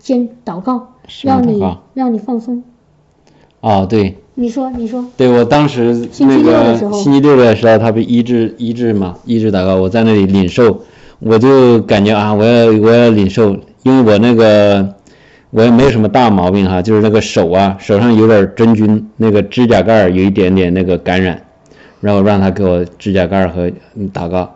[0.01, 1.63] 先祷告，让你
[1.95, 2.65] 让你放松。
[3.61, 4.20] 啊，对。
[4.41, 10.81] 你说，你说，对我当时那个星期六的时候，他不医治医治嘛，医治祷告，我在那里领受，
[11.19, 14.95] 我就感觉啊，我要我要领受，因为我那个
[15.51, 21.43] 我也没有什么大毛病哈，就是那个手啊，手上有点真菌，那个指甲盖有一点点那个感染，
[22.01, 23.71] 然后让他给我指甲盖和
[24.15, 24.51] 祷告，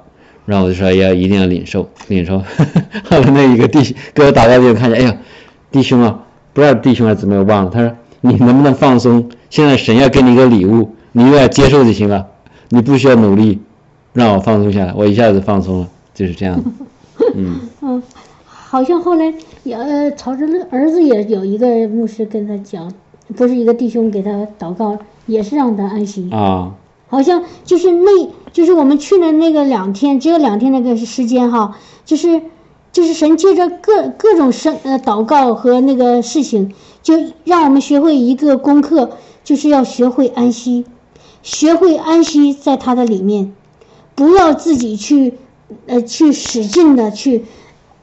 [0.46, 2.38] 然后我就说要一定要领受领受，
[3.04, 5.14] 后来那一个弟兄给我祷告就看见，哎呀，
[5.70, 6.20] 弟兄啊，
[6.54, 9.28] 不知道弟兄还是怎么忘了，他说你能不能放松？
[9.54, 12.26] 现在神要给你一个礼物，你要接受就行了，
[12.70, 13.60] 你不需要努力，
[14.12, 16.60] 让我放松下来，我一下子放松了，就是这样。
[17.36, 18.02] 嗯嗯，
[18.48, 19.32] 好像后来
[19.62, 22.92] 也呃，曹着乐儿子也有一个牧师跟他讲，
[23.36, 26.72] 不是一个弟兄给他祷告，也是让他安息啊。
[27.06, 32.42] 好像就是那，就是我们去的那个两天，只有两天那个时间哈，就是
[32.90, 36.74] 就是神借着各各种生呃祷告和那个事情，
[37.04, 39.10] 就让我们学会一个功课，
[39.44, 40.84] 就是要学会安息，
[41.42, 43.54] 学会安息在他的里面，
[44.16, 45.34] 不要自己去
[45.86, 47.44] 呃去使劲的去。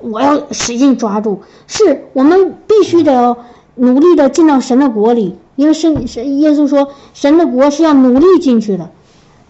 [0.03, 3.37] 我要使劲抓住，是我们必须得要
[3.75, 8.89] 努力的进到神的国里，因为神神耶稣说，神的国是要努力进去的，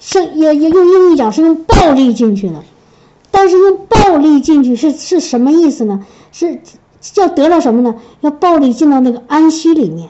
[0.02, 2.66] 是也也用英语讲是用暴力进去的，
[3.32, 6.06] 但是用暴力进去是是什么意思呢？
[6.34, 6.60] 是
[7.16, 7.96] 要得到什么呢？
[8.20, 10.10] 要暴力进到那个安息里面。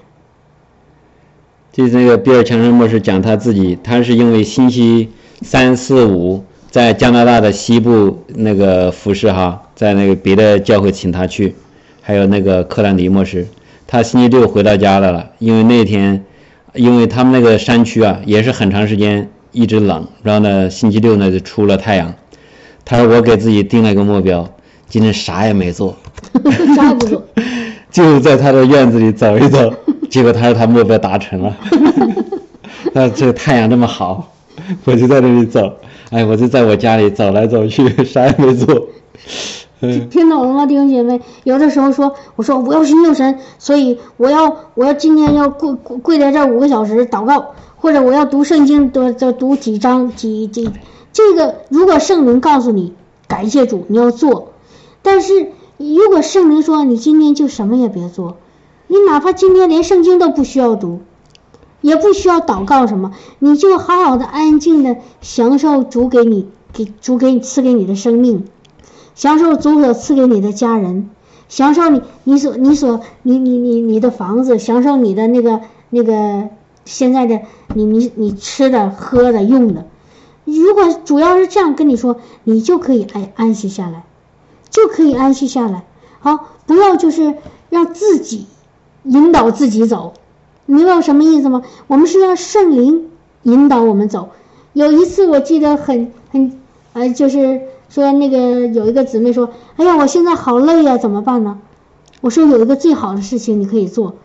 [1.71, 5.09] 就是那个比尔·强生博士讲他自己，他是因为星期
[5.41, 6.43] 三四五。
[6.69, 11.53] 在加拿大的西部那个服饰哈，在那个别的教会请他去，
[12.01, 13.45] 还有那个克兰迪牧师，
[13.85, 16.23] 他星期六回到家来了，因为那天，
[16.73, 22.13] 因为他们那个山区啊，也是很长时间一直冷，然后呢，星期六呢就出了太阳。
[22.85, 24.49] 他说我给自己定了一个目标，
[24.87, 25.97] 今天啥也没做，
[26.73, 27.21] 啥也不做，
[27.91, 29.73] 就在他的院子里走一走，
[30.11, 31.57] 结果他说他目标达成了，
[32.93, 34.27] 那这个太阳这么好，
[34.83, 35.77] 我就在那里走。
[36.11, 38.87] 哎，我就在我家里走来走去，啥也没做。
[39.79, 41.21] 听懂了吗，弟兄姐妹？
[41.45, 50.69] 有的时候说，我说我要寻求神，所以我要我要今天要跪跪跪在这五个小时祷告，或者我要读圣经，多多读几章几几。
[51.13, 52.93] 这个如果圣灵告诉你
[53.29, 54.49] 感谢主，你要做；
[55.01, 55.47] 但是
[55.77, 58.35] 如果圣灵说你今天就什么也别做，
[58.91, 60.99] 你哪怕今天连圣经都不需要读。
[61.79, 68.45] 也不需要祷告什么，你就好好的安静的享受主给你给主给你赐给你的生命，
[69.15, 71.09] 享受主所赐给你的家人，
[71.47, 76.49] 享受你你所你所你你你你的房子，享受你的那个那个
[76.85, 77.39] 现在的
[77.73, 79.87] 你你你吃的喝的用的，
[80.43, 84.03] 如果主要是这样跟你说，你就可以安安息下来，
[84.69, 85.83] 就可以安息下来。
[86.19, 87.37] 好，不要就是
[87.69, 88.45] 让自己
[89.03, 90.13] 引导自己走。
[90.65, 91.63] 明白我什么意思吗？
[91.87, 93.09] 我们是让圣灵
[93.43, 94.29] 引导我们走。
[94.73, 96.59] 有一次我记得很很，
[96.93, 101.59] 呃，就是说那个有一个姊妹说：“哎呀，我现在好累呀，怎么办呢？”
[102.21, 104.15] 我说：“有一个最好的事情你可以做，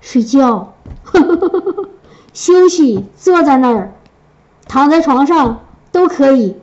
[0.00, 0.72] 睡觉，
[2.32, 3.92] 休息，坐在那儿，
[4.66, 5.60] 躺在床上
[5.92, 6.56] 都可以，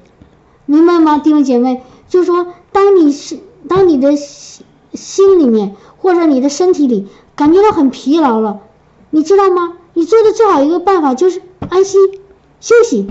[0.66, 1.84] 明白吗，弟兄姐妹？
[2.10, 3.40] 就是说当你是
[3.70, 7.08] 当你的心心里面或者你的身体里
[7.42, 8.60] 感觉到很疲劳了。”
[9.14, 9.74] 你知道吗？
[9.94, 11.98] 你做的最好一个办法就是安息
[12.62, 13.08] 休息。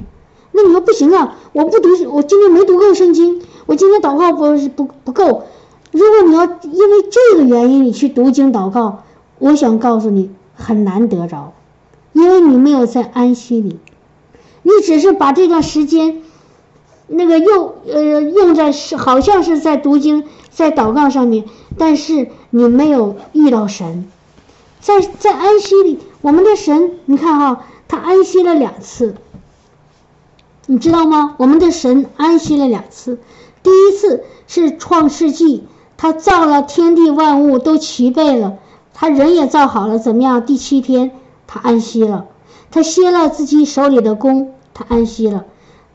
[0.52, 1.36] 那你说不行啊？
[1.52, 5.42] 我不读，我今天没读够圣经，我今天祷告不不不够。
[5.92, 9.02] 如果你要因为这个原因你去读经祷告，
[9.38, 11.52] 我想告诉你很难得着，
[12.14, 13.78] 因为你没有在安息里，
[14.62, 16.22] 你只是把这段时间
[17.08, 21.44] 那个用呃用在是好像是在读经在祷告上面，
[21.76, 24.08] 但是你没有遇到神。
[24.80, 29.14] 在在安息里，我们的神，你看哈，他安息了两次，
[30.66, 31.34] 你知道吗？
[31.36, 33.18] 我们的神安息了两次，
[33.62, 35.64] 第一次是创世纪，
[35.98, 38.56] 他造了天地万物都齐备了，
[38.94, 40.46] 他人也造好了，怎么样？
[40.46, 41.10] 第七天
[41.46, 42.28] 他安息了，
[42.70, 45.44] 他歇了自己手里的功，他安息了。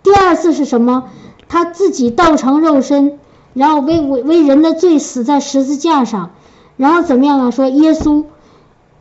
[0.03, 1.05] 第二次是什么？
[1.47, 3.17] 他自己道成肉身，
[3.53, 6.31] 然后为为为人的罪死在十字架上，
[6.77, 7.49] 然后怎么样啊？
[7.49, 8.25] 说耶稣。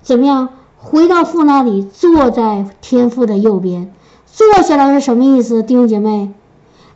[0.05, 0.51] 怎么样？
[0.77, 3.95] 回到父那里，坐在天父的右边，
[4.27, 5.63] 坐下来是什么意思？
[5.63, 6.31] 弟兄姐妹，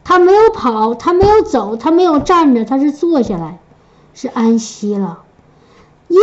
[0.05, 3.61] 他没有跑，他没有走，他没有站着，他是坐下来，
[4.13, 5.21] 是安息了。
[6.09, 6.19] 因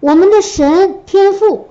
[0.00, 1.66] 我们的神天父，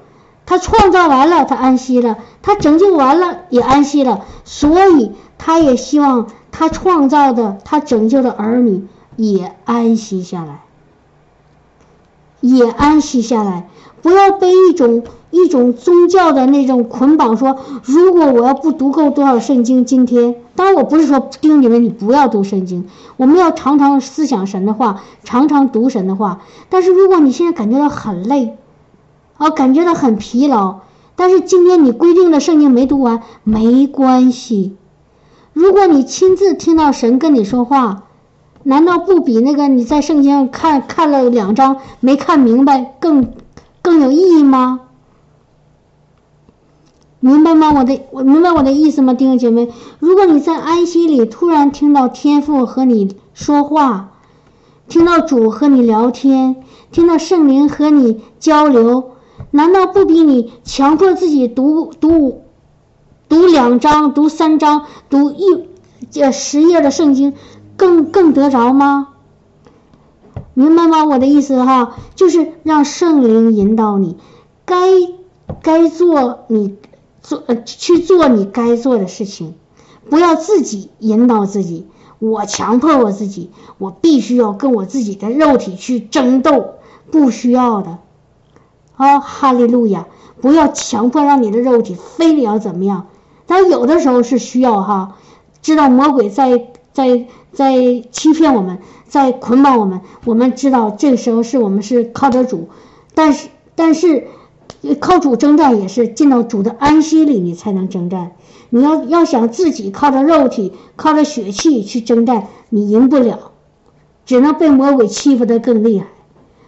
[0.45, 10.61] 他创造完了，他安息了，他拯救完了也安息了，所以他也希望他创造的、他拯救的儿女也安息下来，
[12.41, 13.69] 也安息下来。
[14.01, 22.87] 不要被一种一种宗教的那种捆绑，说如果我要不读够多少圣经，今天当然我不是说叮你们你不要读圣经，
[23.17, 26.39] 我们要常常思想神的话，常常读神的话。
[26.69, 28.55] 但是如果你现在感觉到很累，
[29.37, 30.79] 啊，感觉到很疲劳，
[31.17, 34.77] 但是今天你规定的圣经没读完，没关系。
[35.51, 38.03] 如果你亲自听到神跟你说话，
[38.69, 43.33] 难道不比那个你在圣经上看看了两章没看明白更？
[43.81, 44.81] 更有意义吗？
[47.19, 47.73] 明白吗？
[47.73, 49.69] 我的，我明白我的意思吗，弟兄姐妹？
[49.97, 54.11] 如果你在安息里突然听到天父和你说话，
[54.87, 59.13] 听到主和你聊天，听到圣灵和你交流，
[59.49, 62.43] 难道不比你强迫自己读读
[63.27, 65.43] 读两章、读三章、读一
[66.11, 67.33] 这十页的圣经
[67.79, 69.07] 更更得着吗？
[70.53, 71.05] 明白吗？
[71.05, 74.17] 我的意思哈，就是让圣灵引导你，
[74.65, 74.75] 该
[75.61, 76.75] 该做你
[77.21, 79.55] 做呃去做你该做的事情，
[80.09, 81.87] 不要自己引导自己。
[82.19, 86.73] 我强迫我自己，我必须要跟我自己的肉体去争斗，
[87.09, 87.99] 不需要的。
[88.97, 90.07] 啊，哈利路亚！
[90.41, 93.07] 不要强迫让你的肉体非得要怎么样，
[93.45, 95.15] 但有的时候是需要哈，
[95.61, 97.75] 知道魔鬼在在在
[98.11, 100.01] 欺骗我们，在捆绑我们。
[100.25, 102.69] 我们知道这个时候是我们是靠着主，
[103.13, 104.27] 但是但是
[104.99, 108.31] 靠主征战也是进到主的安息里，你才能征战。
[108.69, 113.51] 你要要想自己靠着肉体、靠着血气去征战，你赢不了，
[114.25, 116.07] 只能被魔鬼欺负得更厉害。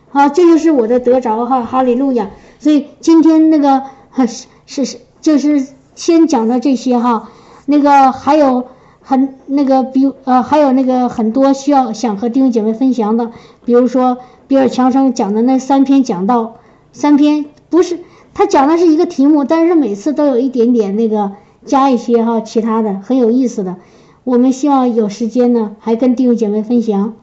[0.09, 2.31] 好，这就是我的得着哈，哈利路亚。
[2.59, 3.83] 所以今天那个
[4.25, 7.29] 是是就是先讲到这些哈，
[7.65, 8.65] 那个还有
[9.01, 13.31] 很那个比呃还有那个很多需要想和弟兄姐妹分享的，
[13.65, 16.57] 比如说比尔强生讲的那三篇讲道，
[16.93, 17.99] 三篇不是
[18.33, 21.31] 他讲的是一个题目，但是每次都有一点点那个。
[21.63, 23.75] 加一些哈，其他的很有意思的，
[24.23, 27.13] 我们希望有时间呢，还跟弟兄姐妹分享。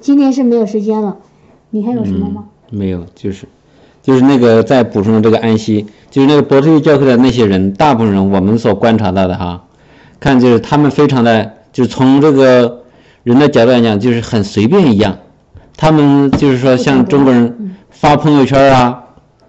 [0.00, 1.18] 今天是没有时间了，
[1.68, 2.44] 你还有什么吗？
[2.70, 3.46] 没有，就是，
[4.02, 9.64] 就是那个再补充这个安息，就是那个伯特利教会的那些人，大部分人我们所观察到的哈，
[10.24, 12.84] 看就是他们非常的，就是从这个
[13.24, 15.18] 人的角度来讲，就是很随便一样。
[15.76, 19.04] 他们就是说像中国人发朋友圈啊，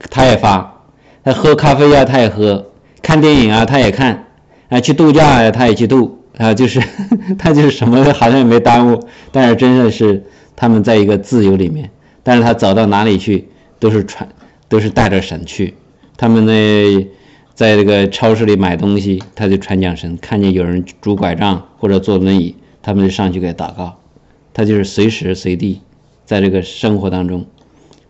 [0.10, 0.84] 他也发；
[1.24, 2.62] 他喝咖啡呀，他也喝；
[3.02, 4.26] 看电影啊，他也看。
[4.68, 6.82] 啊，去度假他也去度啊，就是
[7.40, 9.00] 他就是什么好像也没耽误，
[9.32, 10.26] 但是真的是
[10.58, 11.90] 他们在一个自由里面，
[12.22, 13.48] 但是他走到哪里去
[13.80, 14.28] 都是传，
[14.68, 15.74] 都是带着神去。
[16.18, 17.08] 他们那
[17.56, 23.96] 在这个超市里买东西，他就传讲神，看见有人拄拐杖或者坐轮椅，他们就上去给祷告。
[24.54, 25.82] 他就是随时随地
[26.26, 27.46] 在这个生活当中，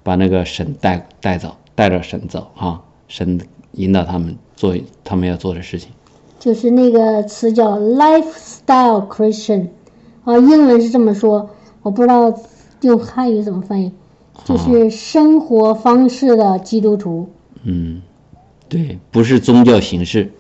[0.01, 3.39] 把那个神带带走，带着神走啊，神
[3.73, 5.91] 引导他们做他们要做的事情。
[6.39, 9.67] 就是那个词叫 lifestyle Christian，
[10.23, 11.49] 啊，英文是这么说，
[11.83, 12.33] 我不知道
[12.81, 13.91] 用汉语怎么翻译，
[14.43, 17.29] 就是生活方式的基督徒。
[17.63, 18.01] 嗯，
[18.67, 20.31] 对，不是宗教形式，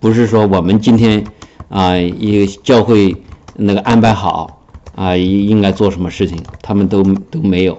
[0.00, 1.24] 不是说我们今天
[1.68, 3.16] 啊，一个教会
[3.54, 4.60] 那个安排好
[4.94, 7.78] 啊，应应该做什么事情，他们都都没有，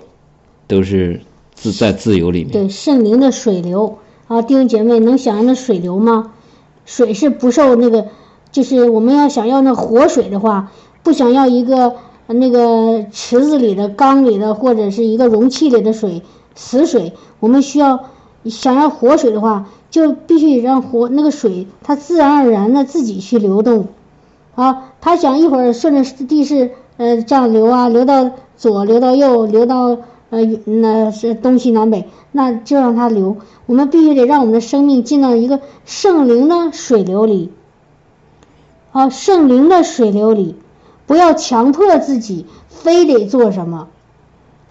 [0.68, 1.22] 都是
[1.56, 2.52] 自在自由里面。
[2.52, 6.32] 对，圣灵的水流啊，弟兄姐妹能想象那水流吗？
[6.86, 8.08] 水是不受那个，
[8.52, 10.72] 就是我们要想要那活水的话，
[11.04, 11.95] 不想要一个
[12.28, 16.22] 那个池子里的、缸里的或者是一个容器里的水
[16.56, 18.06] 死水，我们需要
[18.45, 23.88] 想要活水的话，就必须得让活那个水它自然而然的自己去流动，
[24.56, 29.98] 啊，它想一会儿顺着地势呃这样流啊，流到左，流到右，流到
[30.30, 33.38] 呃那是东西南北，那就让它流。
[33.66, 37.52] 我们必须得让我们的生命进到一个圣灵的水流里，
[38.92, 40.56] 啊，圣灵的水流里，
[41.06, 43.88] 不要强迫自己非得做什么，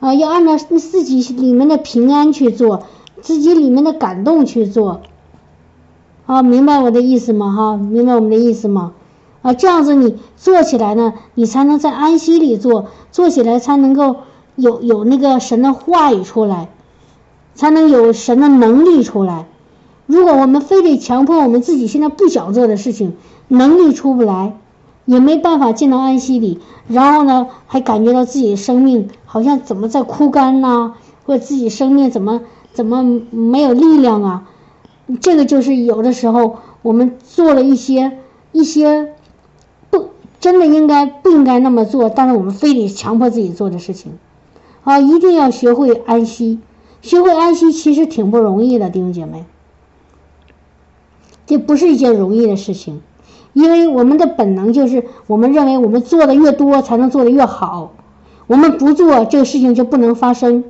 [0.00, 2.84] 啊，要按照自己里面的平安去做，
[3.22, 5.00] 自己里面的感动去做，
[6.26, 7.54] 啊，明白我的意思吗？
[7.56, 8.92] 哈，明白我们的意思吗？
[9.42, 14.16] 啊，这样子你做起来呢，你才能在安息里做，做起来才能够
[14.54, 16.68] 有有那个神的话语出来。
[17.56, 19.46] 才能有神的能力出来。
[20.04, 23.16] 如果我们非得强迫我们自己现在不想做的事情，
[23.48, 24.58] 能力出不来，
[25.06, 26.60] 也没办法进到安息里。
[26.86, 30.92] 然后呢，还感觉到自己的生命好像怎么在枯干呐，
[31.24, 32.42] 或者自己生命怎么
[32.76, 34.48] 怎么没有力量啊？
[35.22, 38.18] 这个就是有的时候我们做了一些
[38.52, 39.14] 一些
[39.88, 44.12] 不真的应该不应该那么做，但是我们非得强迫自己做的事情。
[44.84, 46.58] 啊，一定要学会安息。
[47.00, 49.46] 学会安息其实挺不容易的，弟兄姐妹，
[51.46, 53.00] 这不是一件容易的事情，
[53.54, 57.92] 因为我们的本能就是我们认为我们做的越多才能做的越好，
[58.46, 60.64] 我们不做这个事情就不能发生，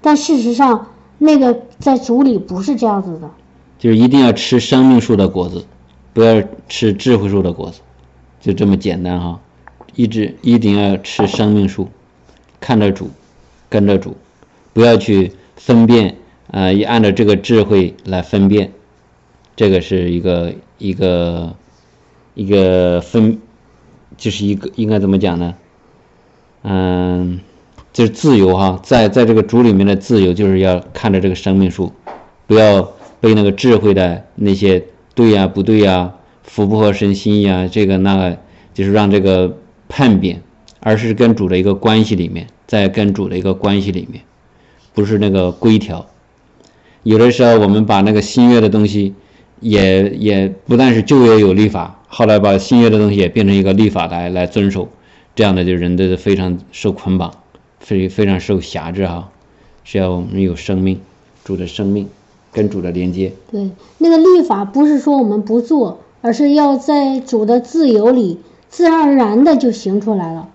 [0.00, 0.86] 但事实上
[1.18, 3.30] 那个在主里不是这样子的，
[3.78, 5.64] 就是一定要吃生命树的果子，
[6.12, 7.80] 不要吃智慧树的果子，
[8.40, 9.40] 就这么简单哈，
[9.94, 11.88] 一直一定要吃生命树，
[12.60, 13.10] 看着主，
[13.68, 14.16] 跟着主，
[14.72, 15.32] 不要去。
[15.56, 16.16] 分辨，
[16.50, 18.72] 啊，也按照这个智慧来分辨，
[19.56, 21.54] 这个是一个一个
[22.34, 23.38] 一个分，
[24.18, 25.54] 就是一个应该怎么讲呢？
[26.62, 27.40] 嗯，
[27.94, 31.92] 就是自由哈，在在这个主里面的自由，就是要看着这个生命树，
[32.48, 32.82] 不要
[33.20, 34.84] 被那个智慧的那些
[35.14, 36.12] 对呀、不对呀、
[36.42, 38.36] 符不合神心意啊，这个那个，
[38.74, 39.56] 就是让这个
[39.88, 40.42] 叛变，
[40.80, 44.24] 而是跟主的一个关系里面，在跟主的一个关系里面，
[44.92, 46.04] 不是那个规条。
[47.04, 49.14] 有的时候我们把那个新约的东西，
[49.60, 54.88] 也也不但是旧约有立法，后来把新约的东西也变成一个立法来来遵守，
[55.36, 57.32] 这样的就人都是非常受捆绑，
[57.84, 59.28] 非非常受辖制哈。
[59.84, 61.00] 是要我们有生命，
[61.44, 62.08] 主的生命
[62.52, 63.34] 跟主的连接。
[63.52, 68.40] 对，那个律法不是说我们不做，而是要在主的自由里，
[68.70, 70.48] 自然而然的就行出来了。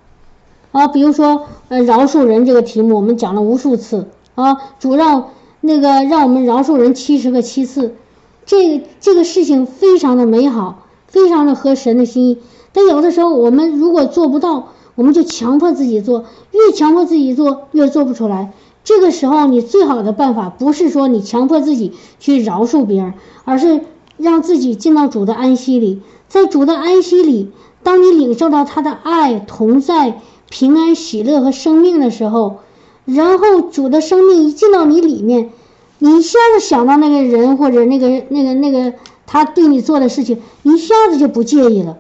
[0.72, 5.30] 啊，比如说，呃，饶恕人这个题目，我们讲了无数次啊，主让
[5.62, 7.96] 那个让我们饶恕人七十个七次，
[8.46, 12.40] 这个这个事情非常的美好，非常的合神的心意。
[12.74, 14.70] 但有的时候我们如果做不到，
[15.00, 18.52] 我们就强迫自己做，越强迫自己做，越做不出来。
[18.84, 23.14] 这个时候，你最好的办法不是说你强迫自己去饶恕别人，
[23.46, 23.80] 而是
[24.18, 27.50] 让自己进到主的安息里，在主的安息里，
[27.82, 30.20] 当你领受到他的爱、同在、
[30.50, 32.58] 平安、喜乐和生命的时候，
[33.06, 35.52] 然后主的生命一进到你里面，
[36.00, 38.96] 你一下子想到那个人或者那个那个那个
[39.26, 41.98] 他对你做的事情，一下子就不介意了，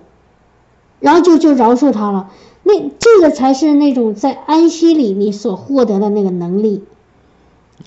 [1.00, 2.30] 然后就就饶恕他了。
[2.72, 6.84] 那这个才是那种在安息里你所获得的那个能力，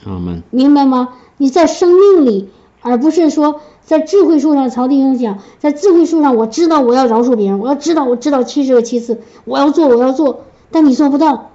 [0.04, 0.42] 阿门。
[0.50, 1.10] 明白吗？
[1.36, 2.48] 你在生命里，
[2.80, 4.70] 而不是说在智慧树上。
[4.70, 10.40] 曹弟兄讲，在智慧树上，我知道我要饶恕别人，我要知道我知道七十个七次，我要做我要做，
[10.72, 11.50] 但你做不到。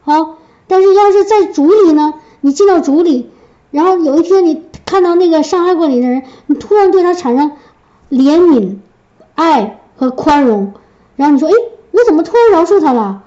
[0.00, 0.36] 好，
[0.66, 2.14] 但是要是在主里呢？
[2.40, 3.28] 你进到主里，
[3.72, 7.52] 然后有一天你看到那个伤害过你的人，你突然对他产生
[8.08, 8.76] 怜悯、
[9.34, 10.72] 爱和宽容，
[11.16, 11.73] 然后你说，哎。
[11.94, 13.22] 我怎么突然饶恕他了？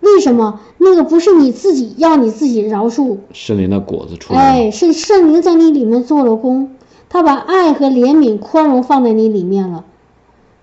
[0.00, 0.58] 为什么？
[0.78, 6.74] 那个不是你自己要你自己饶恕，圣灵的果子出来哎，是圣灵在你里面做了工，
[7.08, 9.84] 他把爱和怜悯、宽容放在你里面了，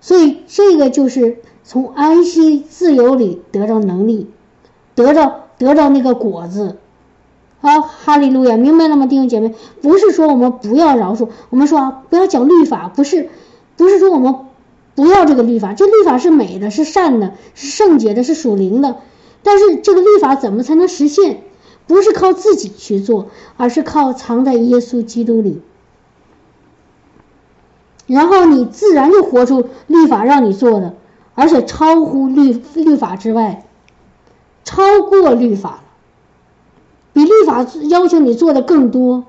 [0.02, 4.28] 所以这个就是从安息、自由里得到能力，
[4.94, 6.76] 得到得到那个果子。
[7.62, 9.54] 好，哈利路亚，明白了吗，弟兄姐妹？
[9.80, 13.30] 不是说我们不要饶恕，我们说啊，不要讲律法，不是，
[13.78, 14.49] 不是说我们。
[14.94, 18.96] 不要这个律法，这律法是美的，是善的，是圣洁的，是属灵的。
[19.42, 21.42] 但是这个律法怎么才能实现？
[21.86, 25.60] 不是靠自己去做，而是靠藏在耶稣基督里。
[28.06, 30.94] 然后你自然就活出律法让你做的，
[31.34, 33.66] 而且超乎律律法之外，
[34.64, 35.82] 超过律法了，
[37.12, 39.24] 比律法要求你做的更多。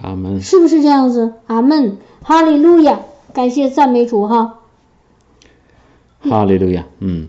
[0.00, 0.40] 阿门。
[0.40, 1.34] 是不是这样子？
[1.46, 3.00] 阿门，哈利路亚。
[3.32, 4.60] 感谢赞美主哈，
[6.20, 7.28] 哈利路亚，嗯。